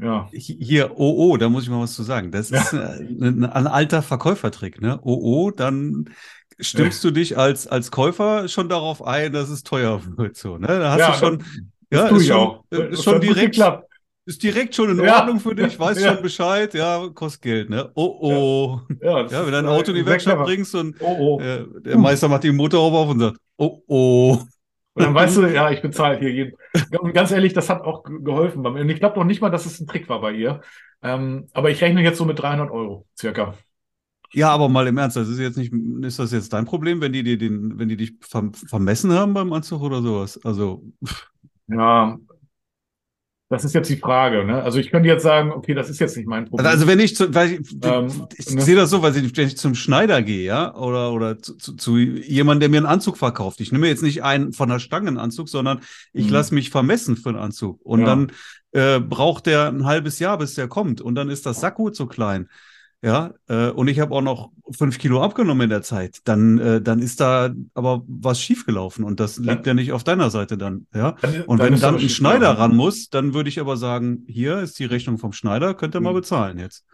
[0.00, 2.30] ja, Hier, OO, da muss ich mal was zu sagen.
[2.30, 2.60] Das Ja.
[2.60, 4.98] ist äh, ein, ein alter Verkäufertrick, ne?
[5.02, 6.08] OO, dann
[6.60, 10.68] stimmst du dich als, als Käufer schon darauf ein, dass es teuer wird, so, ne?
[10.68, 11.38] Da hast Ja, du schon,
[11.90, 12.64] das ja, tue ist ich schon, auch.
[12.70, 13.87] äh, ist schon direkt, geklappt.
[14.28, 15.20] Ist direkt schon in Ja.
[15.20, 16.12] Ordnung für dich, weißt Ja.
[16.14, 17.90] schon Bescheid, ja, kostet Geld, ne?
[17.94, 18.80] Oh, oh.
[19.02, 21.40] Ja, Ja, wenn dein äh, Auto in die Werkstatt bringst und Oh, oh.
[21.40, 24.38] äh, der Meister macht die Motorhaube auf und sagt, oh, oh.
[24.94, 26.52] Und dann weißt du, ja, ich bezahle hier jeden.
[27.00, 28.62] Und ganz ehrlich, das hat auch ge- geholfen.
[28.62, 28.80] bei mir.
[28.82, 30.60] Und ich glaube noch nicht mal, dass es ein Trick war bei ihr.
[31.02, 33.54] Ähm, aber ich rechne jetzt so mit 300 Euro circa.
[34.32, 37.12] Ja, aber mal im Ernst, das ist jetzt nicht, ist das jetzt dein Problem, wenn
[37.14, 40.38] die dir den, wenn die dich verm vermessen haben beim Anzug oder sowas?
[40.44, 40.82] Also,
[41.68, 42.18] Ja,
[43.50, 44.44] das ist jetzt die Frage.
[44.44, 44.62] Ne?
[44.62, 46.66] Also ich könnte jetzt sagen, okay, das ist jetzt nicht mein Problem.
[46.66, 48.60] also, wenn ich, zu, weil ich, Ähm, ich ne?
[48.60, 51.74] sehe das so, weil ich, wenn ich zum Schneider gehe, ja, oder, oder zu, zu,
[51.74, 53.60] zu jemandem, der mir einen Anzug verkauft.
[53.60, 55.80] Ich nehme jetzt nicht einen von der Stange einen Anzug, sondern
[56.12, 56.32] ich Mhm.
[56.32, 57.80] lasse mich vermessen für einen Anzug.
[57.84, 58.06] Und Ja.
[58.06, 58.32] dann
[58.72, 61.00] äh, braucht der ein halbes Jahr, bis der kommt.
[61.00, 62.48] Und dann ist das Sakko zu klein.
[63.00, 66.18] Ja, äh, und ich habe auch noch fünf Kilo abgenommen in der Zeit.
[66.24, 70.30] Dann, äh, dann ist da aber was schiefgelaufen und das liegt ja nicht auf deiner
[70.30, 70.88] Seite dann.
[70.92, 74.24] Ja, Dann- und dann wenn dann ein Schneider ran muss, dann würde ich aber sagen,
[74.26, 76.16] hier ist die Rechnung vom Schneider, könnt ihr mal Mhm.
[76.16, 76.84] bezahlen jetzt.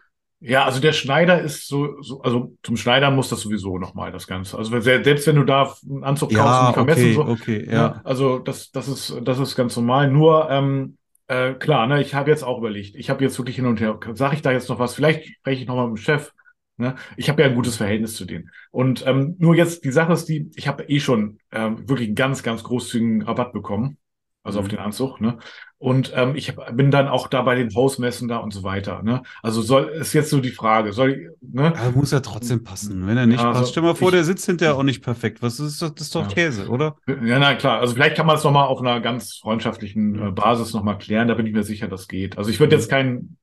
[0.41, 4.27] Ja, also der Schneider ist so, so also zum Schneider muss das sowieso nochmal das
[4.27, 4.59] Ganze.
[4.59, 7.23] Also wenn- selbst wenn du da einen Anzug kaufst und Ja, nicht vermessen, okay, so,
[7.27, 8.01] okay, Ja, ja.
[8.05, 10.11] also das, das ist, das ist ganz normal.
[10.11, 13.67] Nur, ähm, äh, klar, ne, ich habe jetzt auch überlegt, ich habe jetzt wirklich hin
[13.67, 14.95] und her, sage ich da jetzt noch was?
[14.95, 16.33] Vielleicht spreche ich nochmal mit dem Chef.
[16.77, 16.97] Ne?
[17.17, 18.51] Ich habe ja ein gutes Verhältnis zu denen.
[18.71, 22.17] Und ähm, nur jetzt, die Sache ist die, ich habe eh schon ähm, wirklich einen
[22.17, 23.99] ganz, ganz großzügigen Rabatt bekommen.
[24.45, 24.65] Also Mhm.
[24.65, 25.39] auf den Anzug, ne?
[25.79, 29.03] Und ähm, ich hab, bin dann auch da bei den Hausmessen da und so weiter,
[29.03, 29.23] ne?
[29.43, 31.75] Also soll, ist jetzt so die Frage, soll ich, ne?
[31.77, 33.07] Aber muss ja trotzdem passen.
[33.07, 35.03] Wenn er nicht Ja, passt, also stell mal vor, ich- der sitzt hinterher auch nicht
[35.03, 35.43] perfekt.
[35.43, 35.95] Was ist das?
[35.95, 36.29] Das ist doch Ja.
[36.29, 36.97] Käse, oder?
[37.07, 37.81] Ja, na klar.
[37.81, 40.29] Also vielleicht kann man es nochmal auf einer ganz freundschaftlichen Mhm.
[40.29, 41.29] äh, Basis nochmal klären.
[41.29, 42.39] Da bin ich mir sicher, das geht.
[42.39, 43.37] Also ich würde jetzt keinen,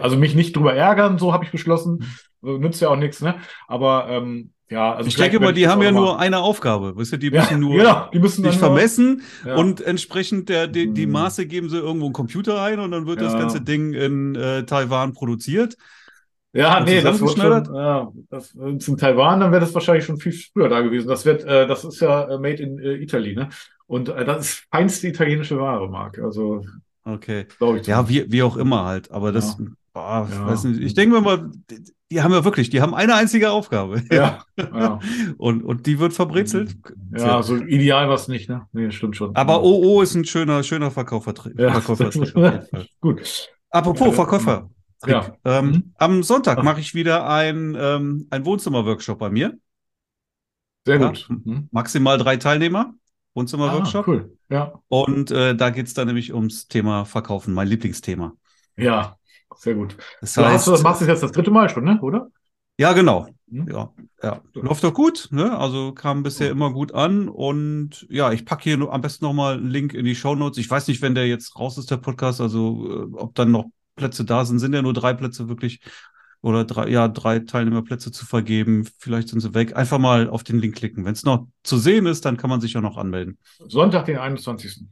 [0.00, 2.04] also mich nicht drüber ärgern, so habe ich beschlossen.
[2.44, 3.36] Äh, Nützt ja auch nichts, ne?
[3.68, 6.96] Aber ähm, ja, also ich denke mal, die das haben ja nur mal- eine Aufgabe.
[6.96, 9.54] Weißt du, die Ja, müssen nur genau, die müssen dich vermessen Ja.
[9.56, 11.12] und entsprechend der, die, die Mhm.
[11.12, 13.38] Maße geben sie irgendwo einen Computer ein und dann wird das Ja.
[13.40, 15.76] ganze Ding in äh, Taiwan produziert.
[16.52, 20.32] Ja, nee, das wird schon, ja, das in Taiwan, dann wäre das wahrscheinlich schon viel
[20.32, 21.06] früher da gewesen.
[21.06, 23.50] Das wird, äh, das ist ja äh, made in äh, Italy, ne?
[23.86, 26.18] Und äh, das ist feinste italienische Ware, Marc.
[26.18, 26.64] Also,
[27.04, 27.46] Okay.
[27.58, 27.86] glaube ich.
[27.86, 29.10] Ja, wie, wie auch immer halt.
[29.10, 29.58] Aber das,
[29.96, 30.50] Boah, Ja.
[30.68, 30.82] nicht.
[30.82, 31.82] Ich denke mir mal, die,
[32.12, 34.02] die haben ja wirklich, die haben eine einzige Aufgabe.
[34.12, 35.00] Ja, ja.
[35.38, 36.76] Und, und die wird verbrezelt.
[37.16, 38.66] Ja, so ideal war es nicht, ne?
[38.72, 39.34] Nee, stimmt schon.
[39.34, 41.58] Aber OO ist ein schöner, schöner Verkäufertrick.
[41.58, 41.80] Ja.
[43.00, 43.48] Gut.
[43.70, 44.70] Apropos Ja, Verkäufer.
[45.06, 45.34] Ja.
[45.46, 45.92] Ähm, Mhm.
[45.96, 46.62] Am Sonntag Ach.
[46.62, 49.58] mache ich wieder ein, ähm, ein Wohnzimmer-Workshop bei mir.
[50.84, 51.26] Sehr gut.
[51.30, 51.68] Mhm.
[51.72, 52.92] Maximal drei Teilnehmer.
[52.92, 52.94] Ah,
[53.34, 54.06] Wohnzimmer-Workshop.
[54.08, 54.36] cool.
[54.50, 54.74] Ja.
[54.88, 58.34] Und äh, da geht's dann nämlich ums Thema Verkaufen, mein Lieblingsthema.
[58.76, 59.16] Ja,
[59.58, 59.96] sehr gut.
[60.20, 61.98] Das Du, heißt, du machst du jetzt das dritte Mal schon, ne?
[62.02, 62.28] Oder?
[62.78, 63.26] ja, genau.
[63.46, 63.68] Mhm.
[63.70, 63.92] Ja,
[64.22, 64.40] ja.
[64.54, 65.56] Läuft doch gut, ne?
[65.56, 69.70] Also kam bisher immer gut an und ja, ich packe hier am besten nochmal einen
[69.70, 70.58] Link in die Shownotes.
[70.58, 73.66] Ich weiß nicht, wenn der jetzt raus ist, der Podcast, also äh, ob dann noch
[73.94, 75.80] Plätze da sind, sind ja nur drei Plätze wirklich
[76.42, 78.86] oder drei, ja, drei Teilnehmerplätze zu vergeben.
[78.98, 79.74] Vielleicht sind sie weg.
[79.74, 81.04] Einfach mal auf den Link klicken.
[81.04, 83.38] Wenn es noch zu sehen ist, dann kann man sich ja noch anmelden.
[83.68, 84.86] Sonntag, den 21.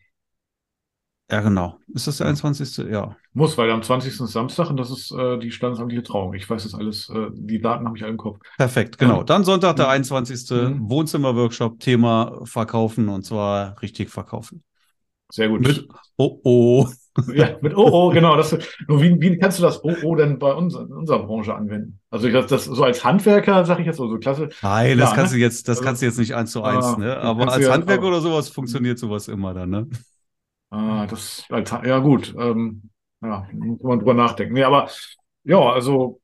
[1.31, 1.79] Ja, genau.
[1.95, 2.29] Ist das der Ja.
[2.31, 2.87] 21.?
[2.91, 3.17] Ja.
[3.33, 4.21] Muss, weil am 20.
[4.21, 6.35] ist Samstag und das ist äh, die standesamtliche Trauung.
[6.35, 8.39] Ich weiß das alles, äh, die Daten habe ich alle im Kopf.
[8.59, 9.23] Perfekt, genau.
[9.23, 9.91] Dann Sonntag, der Mhm.
[9.93, 10.51] 21.
[10.51, 10.91] Mhm.
[10.91, 14.63] Wohnzimmer-Workshop, Thema Verkaufen und zwar richtig verkaufen.
[15.31, 15.63] Sehr gut.
[15.67, 16.89] Mit Oh oh.
[17.33, 18.37] Ja, mit Oh, oh, genau.
[18.37, 18.57] Das,
[18.89, 22.01] nur wie, wie kannst du das Oh, oh denn bei uns, in unserer Branche anwenden?
[22.11, 24.49] Also ich, das, das so als Handwerker, sage ich jetzt so, so klasse.
[24.63, 25.39] Nein, das Ja, kannst ne?
[25.39, 27.17] du jetzt, das Also- kannst du jetzt nicht eins zu eins, Ah, ne?
[27.17, 29.89] Aber als ja- Handwerker aber- oder sowas funktioniert sowas immer dann, ne?
[30.77, 31.47] Ah, das,
[31.85, 32.91] ja gut, ähm,
[33.23, 34.55] ja, muss man drüber nachdenken.
[34.55, 34.91] Nee, aber
[35.45, 36.21] ja, also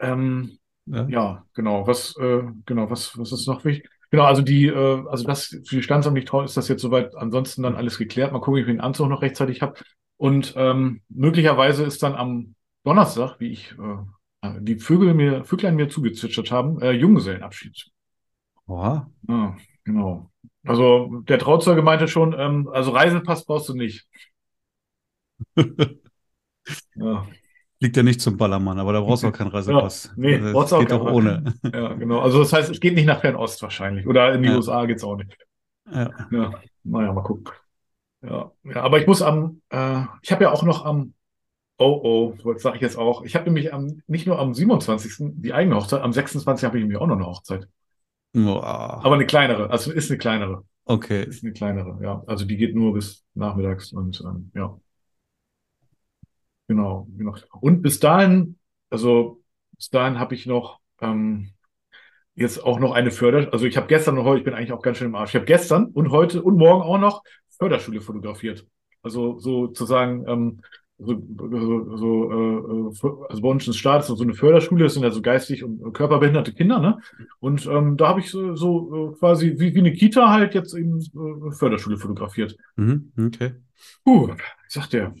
[0.00, 1.06] ähm, Ja.
[1.08, 1.86] ja, genau.
[1.86, 3.90] Was, äh, genau, was, was ist noch wichtig?
[4.10, 7.14] Genau, also die, äh, also das für die standesamtliche Trauung ist das jetzt soweit.
[7.14, 8.32] Ansonsten dann alles geklärt.
[8.32, 9.74] Mal gucken, ob ich den Anzug noch rechtzeitig habe.
[10.16, 15.88] Und ähm, möglicherweise ist dann am Donnerstag, wie ich äh, die Vögel mir, Vöglein mir
[15.88, 17.90] zugezwitschert haben, äh, Junggesellenabschied.
[18.68, 19.10] Oha.
[19.28, 19.56] Ah,
[19.88, 20.30] genau.
[20.64, 24.06] Also der Trauzeuge meinte schon, ähm, also Reisepass brauchst du nicht.
[26.94, 27.26] Ja,
[27.80, 30.12] Liegt ja nicht zum Ballermann, aber da brauchst du auch keinen Reisepass.
[30.16, 31.14] nee, das brauchst auch geht auch keinen.
[31.14, 31.54] ohne.
[31.72, 32.18] ja, genau.
[32.20, 34.06] Also das heißt, es geht nicht nach Fernost wahrscheinlich.
[34.06, 34.56] Oder in die Ja.
[34.56, 35.36] USA geht's auch nicht.
[35.90, 36.10] Ja.
[36.30, 37.44] Ja, naja, mal gucken.
[38.20, 41.14] Ja, ja, aber ich muss am, äh, ich habe ja auch noch am,
[41.78, 45.34] oh oh, das sage ich jetzt auch, ich habe nämlich am, nicht nur am 27.
[45.40, 46.66] die eigene Hochzeit, am 26.
[46.66, 47.68] habe ich nämlich auch noch eine Hochzeit.
[48.32, 49.00] Boah.
[49.04, 51.24] Aber eine kleinere, also ist eine kleinere, Okay.
[51.24, 52.22] ist eine kleinere, ja.
[52.26, 54.78] Also die geht nur bis nachmittags und ähm, ja.
[56.68, 57.34] Genau, genau.
[57.60, 58.58] Und bis dahin,
[58.90, 59.42] also
[59.76, 61.52] bis dahin habe ich noch ähm,
[62.34, 64.82] jetzt auch noch eine Förder, also ich habe gestern und heute, ich bin eigentlich auch
[64.82, 65.30] ganz schön im Arsch.
[65.30, 67.22] Ich habe gestern und heute und morgen auch noch
[67.58, 68.66] Förderschule fotografiert.
[69.02, 70.60] Also sozusagen, ähm,
[70.98, 74.94] so, so, so äh, äh, also bei uns im Staat ist so eine Förderschule, das
[74.94, 76.98] sind ja so geistig und körperbehinderte Kinder, ne?
[77.38, 80.74] Und ähm, da habe ich so, so äh, quasi wie, wie eine Kita halt jetzt
[80.74, 82.56] in äh, Förderschule fotografiert.
[82.76, 83.12] Mhm.
[83.16, 83.54] Okay.
[84.04, 84.28] Puh,
[84.66, 85.14] ich sag dir,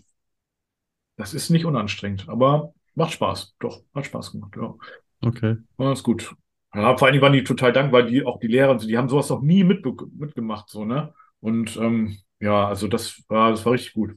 [1.16, 3.54] das ist nicht unanstrengend, aber macht Spaß.
[3.60, 4.74] Doch, hat Spaß gemacht, ja.
[5.20, 5.56] Okay.
[5.78, 6.34] Ja, ist gut.
[6.74, 9.30] Ja, vor allen Dingen waren die total dankbar, die, auch die Lehrer, die haben sowas
[9.30, 11.14] noch nie mitbe mitgemacht, so, ne?
[11.40, 14.16] Und ähm, ja, also das war, das war richtig gut.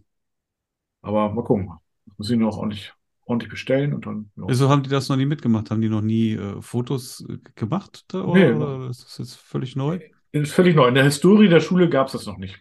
[1.01, 1.69] Aber mal gucken.
[2.17, 2.93] Muss ich noch ordentlich,
[3.25, 4.43] ordentlich bestellen und dann, ja.
[4.47, 5.71] Wieso haben die das noch nie mitgemacht?
[5.71, 8.05] Haben die noch nie äh, Fotos äh, gemacht?
[8.09, 8.51] Da, Nee.
[8.51, 9.99] oder, oder ist das jetzt völlig neu?
[10.31, 10.87] Ist völlig neu.
[10.87, 12.59] In der Historie der Schule gab es das noch nicht.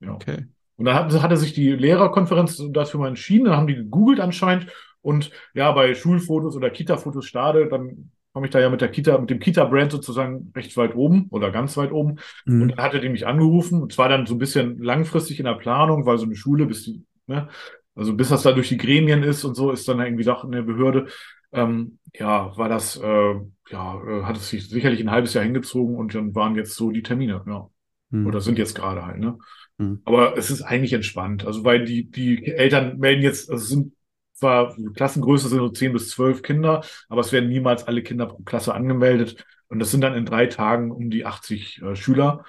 [0.00, 0.14] Ja.
[0.14, 0.46] Okay.
[0.76, 4.66] Und dann hatte, hatte sich die Lehrerkonferenz dafür mal entschieden, dann haben die gegoogelt anscheinend
[5.02, 9.16] und ja, bei Schulfotos oder Kita-Fotos Stade, dann komme ich da ja mit der Kita,
[9.18, 12.18] mit dem Kita-Brand sozusagen recht weit oben oder ganz weit oben.
[12.46, 12.68] Und Mhm.
[12.70, 16.06] dann hatte die mich angerufen und zwar dann so ein bisschen langfristig in der Planung,
[16.06, 17.48] weil so eine Schule, bis die, ne,
[17.94, 20.62] also bis das da durch die Gremien ist und so, ist dann irgendwie doch eine
[20.62, 21.06] Behörde.
[21.52, 23.34] Ähm, ja, war das, äh,
[23.70, 26.90] ja, äh, hat es sich sicherlich ein halbes Jahr hingezogen und dann waren jetzt so
[26.90, 27.68] die Termine, ja.
[28.10, 28.26] Mhm.
[28.26, 29.38] Oder sind jetzt gerade halt, ne?
[29.78, 30.02] Mhm.
[30.04, 31.46] Aber es ist eigentlich entspannt.
[31.46, 33.92] Also, weil die, die Eltern melden jetzt, also es sind
[34.32, 38.42] zwar, Klassengröße sind so 10 bis 12 Kinder, aber es werden niemals alle Kinder pro
[38.42, 39.44] Klasse angemeldet.
[39.68, 42.44] Und das sind dann in drei Tagen um die 80 äh, Schüler.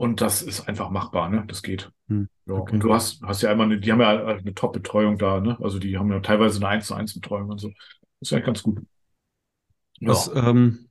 [0.00, 1.44] Und das ist einfach machbar, ne?
[1.46, 1.90] Das geht.
[2.08, 2.72] Hm, Ja, okay.
[2.72, 5.58] und du hast, hast ja einmal eine, die haben ja eine Top-Betreuung da, ne?
[5.60, 7.68] Also die haben ja teilweise eine 1 zu 1 Betreuung und so.
[7.68, 7.76] Das
[8.30, 8.78] ist eigentlich ganz gut.
[9.98, 10.08] Ja.
[10.08, 10.88] Was, ähm,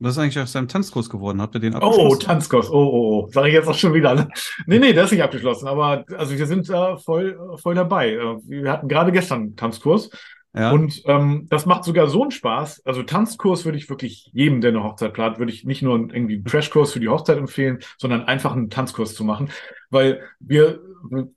[0.00, 1.40] was ist eigentlich aus deinem Tanzkurs geworden?
[1.40, 2.20] Habt ihr den Oh, abgeschlossen?
[2.20, 2.68] Tanzkurs.
[2.68, 3.28] Oh, oh, oh.
[3.32, 4.14] Sag ich jetzt auch schon wieder.
[4.16, 4.28] Ne?
[4.66, 5.68] Nee, nee, der ist nicht abgeschlossen.
[5.68, 8.10] Aber also wir sind äh, voll, voll dabei.
[8.14, 10.10] Äh, Wir hatten gerade gestern einen Tanzkurs.
[10.56, 10.70] Ja.
[10.70, 12.82] Und ähm, das macht sogar so einen Spaß.
[12.86, 16.36] Also Tanzkurs würde ich wirklich jedem, der eine Hochzeit plant, würde ich nicht nur irgendwie
[16.36, 19.50] einen Crashkurs für die Hochzeit empfehlen, sondern einfach einen Tanzkurs zu machen.
[19.90, 20.80] Weil wir,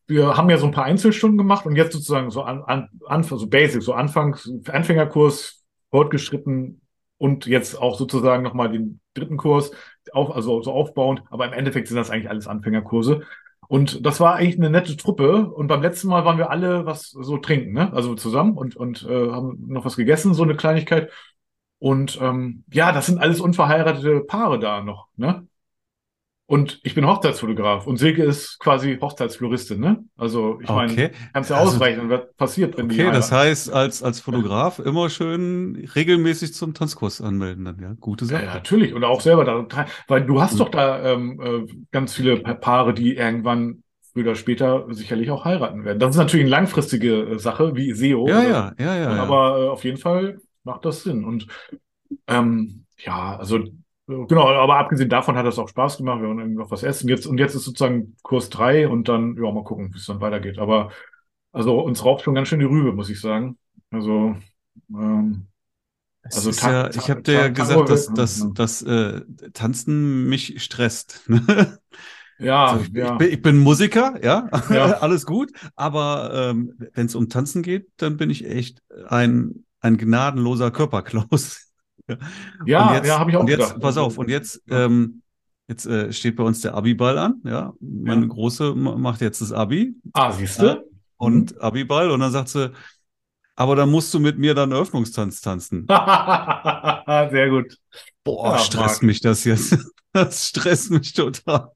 [0.07, 3.23] wir haben ja so ein paar Einzelstunden gemacht und jetzt sozusagen so an, an, an
[3.23, 6.81] so Basic, so Anfangs, Anfängerkurs, fortgeschritten
[7.17, 9.71] und jetzt auch sozusagen nochmal den dritten Kurs,
[10.13, 11.23] auf, also so aufbauend.
[11.29, 13.23] Aber im Endeffekt sind das eigentlich alles Anfängerkurse.
[13.69, 15.47] Und das war eigentlich eine nette Truppe.
[15.47, 17.93] Und beim letzten Mal waren wir alle was so trinken, ne?
[17.93, 21.11] Also zusammen und, und äh, haben noch was gegessen, so eine Kleinigkeit.
[21.77, 25.47] Und ähm, ja, das sind alles unverheiratete Paare da noch, ne?
[26.49, 30.03] Und ich bin Hochzeitsfotograf und Silke ist quasi Hochzeitsfloristin, ne?
[30.17, 31.11] Also ich meine, Okay.
[31.31, 35.11] kannst ja Also- ausrechnen, was passiert, wenn die Okay, das heißt, als, als Fotograf immer
[35.11, 37.93] schön regelmäßig zum Tanzkurs anmelden dann, ja.
[37.99, 38.45] Gute Sache.
[38.45, 38.95] ja, natürlich.
[38.95, 40.57] Und auch selber da, weil du hast Mhm.
[40.57, 45.45] doch da ähm, äh, ganz viele Pa- Paare, die irgendwann früher oder später sicherlich auch
[45.45, 45.99] heiraten werden.
[45.99, 48.27] Das ist natürlich eine langfristige äh, Sache, wie SEO.
[48.27, 49.21] Ja, oder- ja, ja, ja, ja.
[49.23, 51.23] Aber äh, auf jeden Fall macht das Sinn.
[51.25, 51.45] Und
[52.27, 53.59] ähm, ja, also
[54.27, 56.21] genau, aber abgesehen davon hat das auch Spaß gemacht.
[56.21, 57.09] Wir haben irgendwie noch was essen.
[57.09, 60.21] Jetzt, und jetzt ist sozusagen Kurs drei und dann, ja, mal gucken, wie es dann
[60.21, 60.57] weitergeht.
[60.59, 60.91] Aber
[61.51, 63.57] also uns raubt schon ganz schön die Rübe, muss ich sagen.
[63.91, 64.35] Also,
[64.89, 65.47] ähm,
[66.23, 68.49] Es also ist Ta- ja, ich habe dir ja gesagt, dass, wird- dass, ja.
[68.53, 69.21] dass äh,
[69.53, 71.23] Tanzen mich stresst.
[71.27, 71.79] ne?
[72.39, 73.13] ja, Also ich, ja.
[73.13, 74.93] ich, bin, ich bin Musiker, ja, Ja.
[75.01, 75.51] alles gut.
[75.75, 81.68] Aber ähm, wenn es um Tanzen geht, dann bin ich echt ein, ein gnadenloser Körperklaus.
[82.65, 83.81] Ja, jetzt, ja, habe ich auch und jetzt, gedacht.
[83.81, 85.21] pass auf, und jetzt, ähm,
[85.67, 87.73] jetzt äh, steht bei uns der Abi-Ball an, ja.
[87.79, 88.27] Meine Ja.
[88.27, 90.83] Große ma- macht jetzt das Abi Ah, siehst du?
[91.17, 92.71] und Abi-Ball und dann sagt sie,
[93.55, 95.85] aber dann musst du mit mir dann Eröffnungstanz tanzen.
[97.31, 97.77] Sehr gut.
[98.23, 99.03] Boah, Ja, stresst Marc.
[99.03, 99.77] mich das jetzt.
[100.11, 101.71] Das stresst mich total.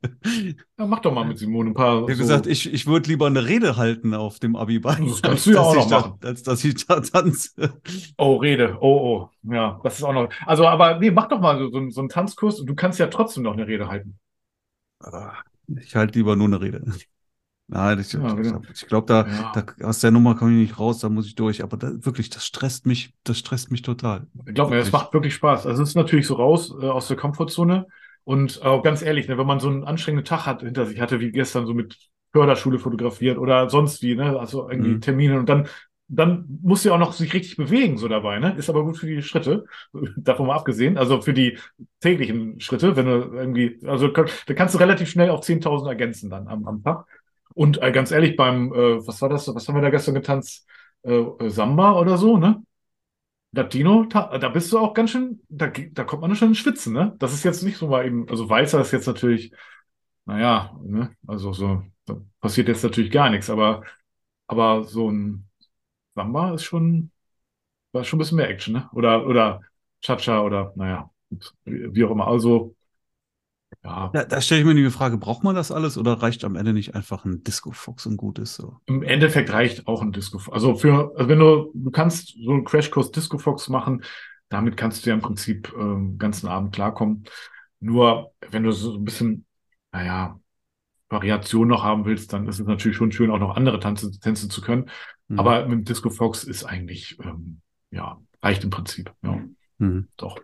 [0.80, 1.98] Ja, mach doch mal mit Simone ein paar.
[2.02, 5.46] Habe so- gesagt, ich, ich würde lieber eine Rede halten auf dem Abi-Ball, Das kannst
[5.46, 6.20] du ja auch noch da, machen.
[6.24, 7.52] als dass ich da tanze.
[8.18, 8.76] Oh, Rede.
[8.82, 9.54] Oh, oh.
[9.54, 10.30] Ja, das ist auch noch.
[10.48, 12.98] Also, aber nee, mach doch mal so, so, einen- so einen Tanzkurs und du kannst
[12.98, 14.18] ja trotzdem noch eine Rede halten.
[15.68, 16.84] Ich halte lieber nur eine Rede.
[17.68, 18.62] Nein, ich, Ja, genau.
[18.74, 19.52] ich glaube, da, Ja.
[19.54, 21.64] da aus der Nummer komme ich nicht raus, da muss ich durch.
[21.64, 24.28] Aber da, wirklich, das stresst mich, das stresst mich total.
[24.46, 25.66] Glaub mir, es macht wirklich Spaß.
[25.68, 27.88] Also, es ist natürlich so raus äh, aus der Komfortzone.
[28.24, 31.20] Und äh, ganz ehrlich, ne, wenn man so einen anstrengenden Tag hat, hinter sich hatte,
[31.20, 31.98] wie gestern so mit
[32.32, 35.02] Förderschule fotografiert oder sonst wie, ne, also irgendwie Mhm.
[35.02, 35.68] Termine und dann,
[36.08, 38.56] dann muss ja auch noch sich richtig bewegen so dabei, ne?
[38.58, 39.66] Ist aber gut für die Schritte,
[40.18, 41.58] davon mal abgesehen, also für die
[42.02, 44.24] täglichen Schritte, wenn du irgendwie, also da
[44.54, 47.06] kannst du relativ schnell auf 10.000 ergänzen dann am, am Tag.
[47.54, 50.68] Und äh, ganz ehrlich, beim, äh, was war das, was haben wir da gestern getanzt?
[51.04, 52.64] Äh, äh, Samba oder so, ne?
[53.52, 56.94] Latino, ta- da bist du auch ganz schön, da, da kommt man schon ins Schwitzen,
[56.94, 57.16] ne?
[57.20, 59.54] Das ist jetzt nicht so mal eben, also Walzer ist jetzt natürlich,
[60.26, 61.16] naja, ne?
[61.28, 63.84] Also so, da passiert jetzt natürlich gar nichts, aber,
[64.48, 65.50] aber so ein
[66.16, 67.12] Samba ist schon,
[67.94, 68.90] da ist schon ein bisschen mehr Action, ne?
[68.94, 69.62] Oder, oder
[70.02, 71.10] Cha-Cha oder, naja,
[71.66, 72.28] wie auch immer.
[72.28, 72.76] Also,
[73.84, 76.56] ja, Da, da stelle ich mir die Frage, braucht man das alles oder reicht am
[76.56, 78.78] Ende nicht einfach ein Disco-Fox und gut ist so?
[78.86, 80.40] Im Endeffekt reicht auch ein Disco.
[80.52, 84.04] Also für, also wenn du, du kannst so einen Crashkurs Disco Fox machen,
[84.50, 87.26] damit kannst du ja im Prinzip ähm, den ganzen Abend klarkommen.
[87.80, 89.46] Nur wenn du so ein bisschen,
[89.92, 90.40] naja,
[91.10, 94.50] Variation noch haben willst, dann ist es natürlich schon schön, auch noch andere Tänze, Tänze
[94.50, 94.90] zu können.
[95.28, 95.40] Mhm.
[95.40, 99.14] Aber mit Disco Fox ist eigentlich, ähm, ja, reicht im Prinzip.
[99.24, 99.40] Ja,
[99.78, 100.08] Mhm.
[100.18, 100.40] doch.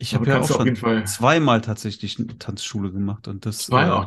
[0.00, 3.84] Ich habe ja auch schon jeden Fall zweimal tatsächlich eine Tanzschule gemacht und das, zwei,
[3.84, 4.06] äh,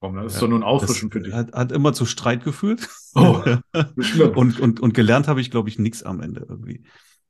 [0.00, 1.32] komm, das ist ja, doch nur ein Auffrischen für dich.
[1.32, 2.86] hat, hat immer zu Streit geführt.
[3.14, 3.42] Oh,
[4.36, 6.84] und, und, und gelernt habe ich, glaube ich, nichts am Ende irgendwie.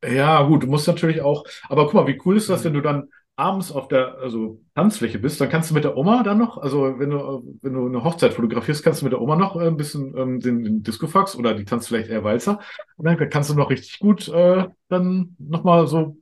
[0.05, 2.81] Ja, gut, du musst natürlich auch, aber guck mal, wie cool ist das, wenn du
[2.81, 6.59] dann abends auf der also Tanzfläche bist, dann kannst du mit der Oma dann noch,
[6.59, 9.67] also wenn du, wenn du eine Hochzeit fotografierst, kannst du mit der Oma noch äh,
[9.67, 12.61] ein bisschen ähm, den, den Discofax oder die tanzt vielleicht eher Walzer
[12.97, 16.17] und dann kannst du noch richtig gut äh, dann nochmal so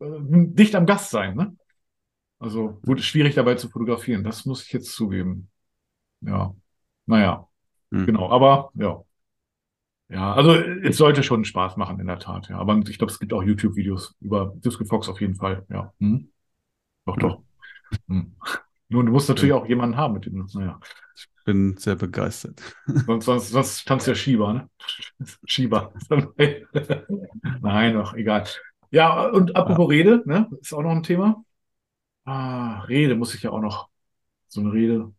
[0.00, 1.56] dicht am Gast sein, ne?
[2.38, 5.50] Also gut, ist schwierig dabei zu fotografieren, das muss ich jetzt zugeben.
[6.22, 6.54] Ja,
[7.06, 7.48] naja,
[7.92, 8.06] Hm.
[8.06, 9.04] genau, aber ja.
[10.08, 12.58] Ja, also es sollte schon Spaß machen, in der Tat, ja.
[12.58, 15.92] Aber ich glaube, es gibt auch YouTube-Videos über Disco Fox auf jeden Fall, ja.
[16.00, 16.28] Hm?
[17.06, 17.42] Doch, doch.
[18.08, 18.34] Hm.
[18.88, 20.80] Nur du musst natürlich auch jemanden haben, mit dem naja.
[21.44, 22.60] Bin sehr begeistert.
[22.86, 24.70] Sonst, sonst, sonst tanzt ja Shiba, ne?
[25.46, 25.92] Shiba.
[27.62, 28.44] Nein, doch, egal.
[28.90, 30.48] Ja, und apropos Rede, ne?
[30.60, 31.44] Ist auch noch ein Thema.
[32.24, 33.88] Ah, Rede muss ich ja auch noch.
[34.48, 35.12] So eine Rede.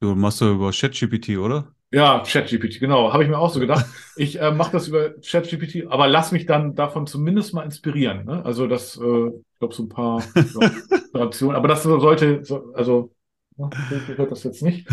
[0.00, 1.74] Du machst du über ChatGPT, oder?
[1.92, 3.12] Ja, ChatGPT, genau.
[3.12, 3.86] Habe ich mir auch so gedacht.
[4.16, 8.24] Ich äh, mache das über ChatGPT, aber lass mich dann davon zumindest mal inspirieren.
[8.26, 8.44] Ne?
[8.44, 11.56] Also das, äh, ich glaube, so ein paar ja, Inspirationen.
[11.56, 13.12] Aber das sollte, so, also
[13.56, 14.88] ja, so hört das jetzt nicht.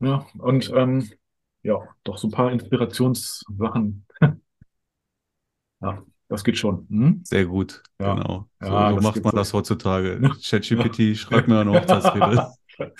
[0.00, 1.08] Ja, und ähm,
[1.62, 4.06] ja, doch so ein paar Inspirationssachen.
[5.80, 6.86] ja, das geht schon.
[6.88, 7.20] Hm?
[7.24, 8.14] Sehr gut, Ja.
[8.14, 8.48] genau.
[8.60, 9.36] So, Ja, so macht man so.
[9.36, 10.20] das heutzutage.
[10.42, 12.48] ChatGPT, schreib mir eine Hochzeitsrede.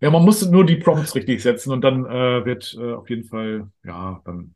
[0.00, 3.24] Ja, man muss nur die Prompts richtig setzen und dann äh, wird äh, auf jeden
[3.24, 4.54] Fall, ja, dann,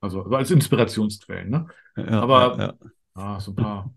[0.00, 1.66] also, also als Inspirationsquellen, ne?
[1.96, 2.74] Ja, Aber- ja, ja.
[3.14, 3.92] Ah, so ein paar.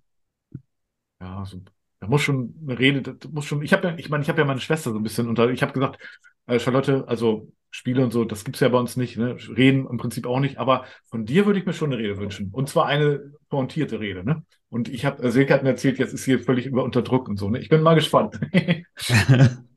[1.20, 1.62] Ja, so,
[2.00, 3.62] da muss schon eine Rede, das muss schon.
[3.62, 5.50] Ich habe ja, ich meine, ich habe ja meine Schwester so ein bisschen unter.
[5.52, 6.00] Ich habe gesagt,
[6.48, 9.38] äh, Charlotte, also Spiele und so, das gibt's ja bei uns nicht, ne?
[9.56, 12.50] Reden im Prinzip auch nicht, aber von dir würde ich mir schon eine Rede wünschen.
[12.52, 14.44] Und zwar eine pointierte Rede, ne?
[14.70, 17.28] Und ich habe, äh, Silke hat mir erzählt, jetzt ist sie völlig über unter Druck
[17.30, 17.60] und so, ne?
[17.60, 18.40] Ich bin mal gespannt.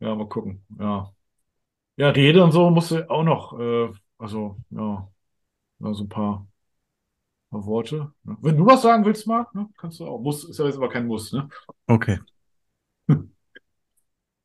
[0.00, 0.64] Ja, mal gucken.
[0.78, 1.12] Ja.
[1.96, 5.08] Ja, Rede und so musst du auch noch, äh, also, ja,
[5.80, 6.48] ja, so ein paar,
[7.50, 8.12] paar Worte.
[8.24, 8.36] Ne?
[8.40, 10.20] Wenn du was sagen willst, Marc, ne, kannst du auch.
[10.20, 11.48] Muss, ist ja jetzt aber kein Muss, ne?
[11.86, 12.18] Okay.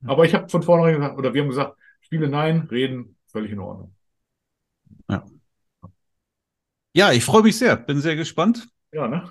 [0.05, 1.77] Aber ich habe von vornherein gesagt, oder wir haben gesagt,
[2.15, 3.93] Spiele nein, reden, völlig in Ordnung.
[6.93, 7.75] Ja, ich freue mich sehr.
[7.75, 8.69] Bin sehr gespannt.
[8.93, 9.29] Ja, ne?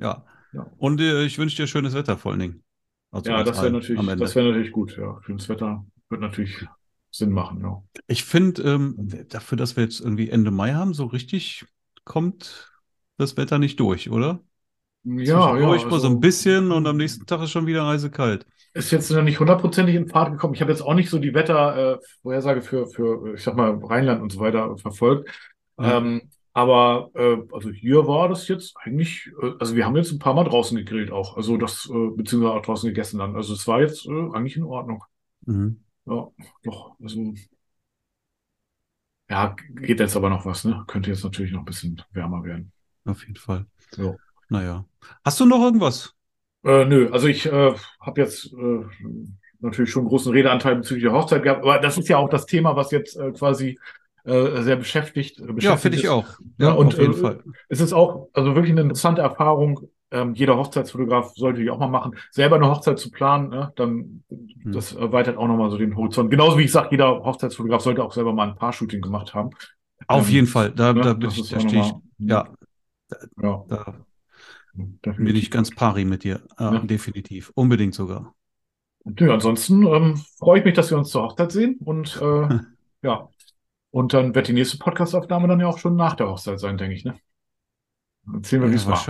[0.00, 0.24] Ja.
[0.52, 0.66] Ja.
[0.78, 2.64] Und äh, ich wünsche dir schönes Wetter vor allen Dingen.
[3.12, 5.20] Also Ja, das wäre natürlich, das wäre natürlich gut, ja.
[5.22, 6.66] Schönes Wetter wird natürlich
[7.12, 7.82] Sinn machen, ja.
[8.08, 11.64] Ich finde, ähm, dafür, dass wir jetzt irgendwie Ende Mai haben, so richtig
[12.04, 12.72] kommt
[13.18, 14.40] das Wetter nicht durch, oder?
[15.04, 18.46] Ja, ja, mal so also- ein bisschen und am nächsten Tag ist schon wieder eisekalt.
[18.76, 20.54] Ist jetzt noch nicht hundertprozentig in Fahrt gekommen.
[20.54, 24.30] Ich habe jetzt auch nicht so die Wettervorhersage für, für, ich sag mal, Rheinland und
[24.30, 25.30] so weiter verfolgt.
[25.78, 25.98] Ja.
[25.98, 30.18] Ähm, aber äh, also hier war das jetzt eigentlich, äh, also wir haben jetzt ein
[30.18, 31.36] paar Mal draußen gegrillt auch.
[31.36, 33.36] Also das, äh, beziehungsweise auch draußen gegessen dann.
[33.36, 35.04] Also es war jetzt äh, eigentlich in Ordnung.
[35.44, 35.82] Mhm.
[36.06, 36.28] Ja,
[36.64, 36.96] doch.
[37.02, 37.34] Also
[39.28, 40.84] ja, geht jetzt aber noch was, ne?
[40.86, 42.72] Könnte jetzt natürlich noch ein bisschen wärmer werden.
[43.04, 43.66] Auf jeden Fall.
[43.96, 44.14] Ja.
[44.48, 44.84] Naja.
[45.24, 46.15] Hast du noch irgendwas?
[46.64, 48.84] Äh, nö, also ich äh, habe jetzt äh,
[49.60, 52.46] natürlich schon einen großen Redeanteil bezüglich der Hochzeit gehabt, aber das ist ja auch das
[52.46, 53.78] Thema, was jetzt äh, quasi
[54.24, 56.26] äh, sehr beschäftigt, äh, Ja, beschäftigt finde ich auch.
[56.58, 57.42] Ja, Ja, und, auf jeden äh, Fall.
[57.68, 59.80] Es ist auch also wirklich eine interessante Erfahrung.
[60.10, 62.16] Ähm, jeder Hochzeitsfotograf sollte die auch mal machen.
[62.30, 64.22] Selber eine Hochzeit zu planen, ne, dann
[64.62, 64.72] Hm.
[64.72, 66.30] das erweitert auch nochmal so den Horizont.
[66.30, 69.50] Genauso wie ich sage, jeder Hochzeitsfotograf sollte auch selber mal ein Paar-Shooting gemacht haben.
[70.08, 70.72] Auf Ähm, jeden Fall.
[70.72, 72.48] Da, ne, da ich, da auch stehe ich, ja,
[73.42, 74.05] Ja, da
[74.76, 75.42] bin definitiv.
[75.42, 76.42] ich ganz pari mit dir.
[76.58, 76.78] Ja, Ja.
[76.80, 77.50] definitiv.
[77.54, 78.34] Unbedingt sogar.
[79.04, 82.48] Nö, ansonsten ähm, freue ich mich, dass wir uns zur Hochzeit sehen und äh,
[83.02, 83.28] ja.
[83.90, 86.94] Und dann wird die nächste Podcast-Aufnahme dann ja auch schon nach der Hochzeit sein, denke
[86.96, 87.14] ich, ne?
[88.34, 89.00] Erzählen wir, wie es war.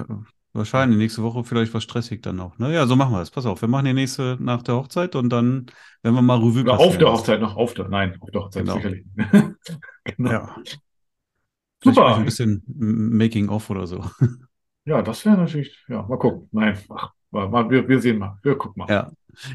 [0.53, 2.59] wahrscheinlich, nächste Woche vielleicht was stressig dann noch.
[2.59, 2.73] Ne?
[2.73, 3.31] Ja, so machen wir es.
[3.31, 5.67] Pass auf, wir machen die nächste nach der Hochzeit und dann,
[6.03, 7.13] wenn wir mal Revue Oder auf passieren der.
[7.13, 8.75] Hochzeit noch, auf der, nein, auf der Hochzeit Genau.
[8.77, 9.07] sicherlich.
[10.05, 10.31] genau.
[10.31, 10.57] Ja.
[11.83, 12.17] Super.
[12.17, 14.05] ein bisschen Making-of oder so.
[14.87, 16.49] Ja, das wäre natürlich, ja, mal gucken.
[16.53, 18.39] Nein, ach, mal, mal, wir, wir sehen mal.
[18.43, 18.93] Wir gucken mal.
[18.93, 19.11] Ja.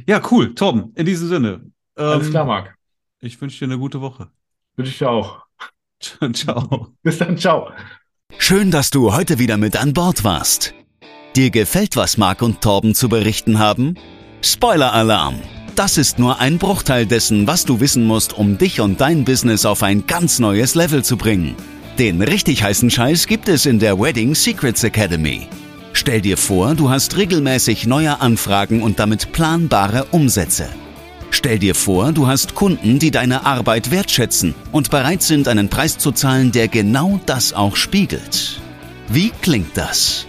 [0.05, 0.53] Ja, cool.
[0.53, 1.71] Tom, in diesem Sinne.
[1.95, 2.75] Alles ähm, klar, Marc.
[3.19, 4.29] Ich wünsche dir eine gute Woche.
[4.75, 5.45] Wünsche ich dir auch.
[6.33, 6.87] Ciao.
[7.01, 7.71] Bis dann, ciao.
[8.37, 10.73] Schön, dass du heute wieder mit an Bord warst.
[11.35, 13.95] Dir gefällt, was Marc und Torben zu berichten haben?
[14.41, 15.39] Spoiler-Alarm!
[15.75, 19.65] Das ist nur ein Bruchteil dessen, was du wissen musst, um dich und dein Business
[19.65, 21.55] auf ein ganz neues Level zu bringen.
[21.99, 25.47] Den richtig heißen Scheiß gibt es in der Wedding Secrets Academy.
[25.93, 30.69] Stell dir vor, du hast regelmäßig neue Anfragen und damit planbare Umsätze.
[31.31, 35.97] Stell dir vor, du hast Kunden, die deine Arbeit wertschätzen und bereit sind, einen Preis
[35.97, 38.59] zu zahlen, der genau das auch spiegelt.
[39.07, 40.25] Wie klingt das?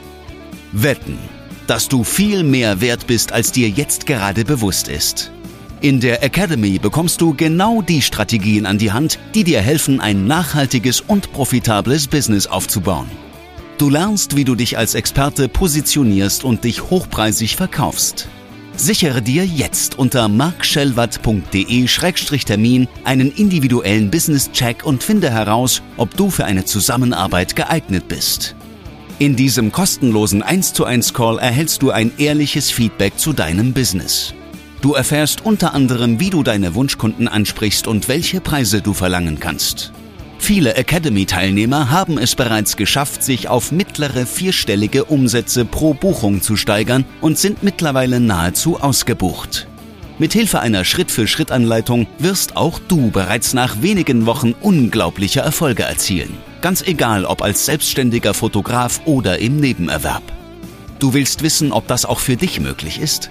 [0.73, 1.19] Wetten,
[1.67, 5.31] dass du viel mehr wert bist, als dir jetzt gerade bewusst ist.
[5.83, 10.29] In der Academy bekommst du genau die Strategien an die Hand, die dir helfen, ein
[10.29, 13.11] nachhaltiges und profitables Business aufzubauen.
[13.79, 18.29] Du lernst, wie du dich als Experte positionierst und dich hochpreisig verkaufst.
[18.77, 26.65] Sichere dir jetzt unter markschellwatt.de-termin einen individuellen Business-Check und finde heraus, ob du für eine
[26.65, 28.55] Zusammenarbeit geeignet bist.
[29.19, 34.33] In diesem kostenlosen 1 zu 1 Call erhältst du ein ehrliches Feedback zu deinem Business.
[34.83, 39.93] Du erfährst unter anderem, wie du deine Wunschkunden ansprichst und welche Preise du verlangen kannst.
[40.41, 47.05] Viele Academy-Teilnehmer haben es bereits geschafft, sich auf mittlere vierstellige Umsätze pro Buchung zu steigern
[47.21, 49.69] und sind mittlerweile nahezu ausgebucht.
[50.19, 56.37] Mithilfe einer Schritt-für-Schritt-Anleitung wirst auch du bereits nach wenigen Wochen unglaubliche Erfolge erzielen.
[56.61, 60.25] Ganz egal, ob als selbstständiger Fotograf oder im Nebenerwerb.
[60.99, 63.31] Du willst wissen, ob das auch für dich möglich ist?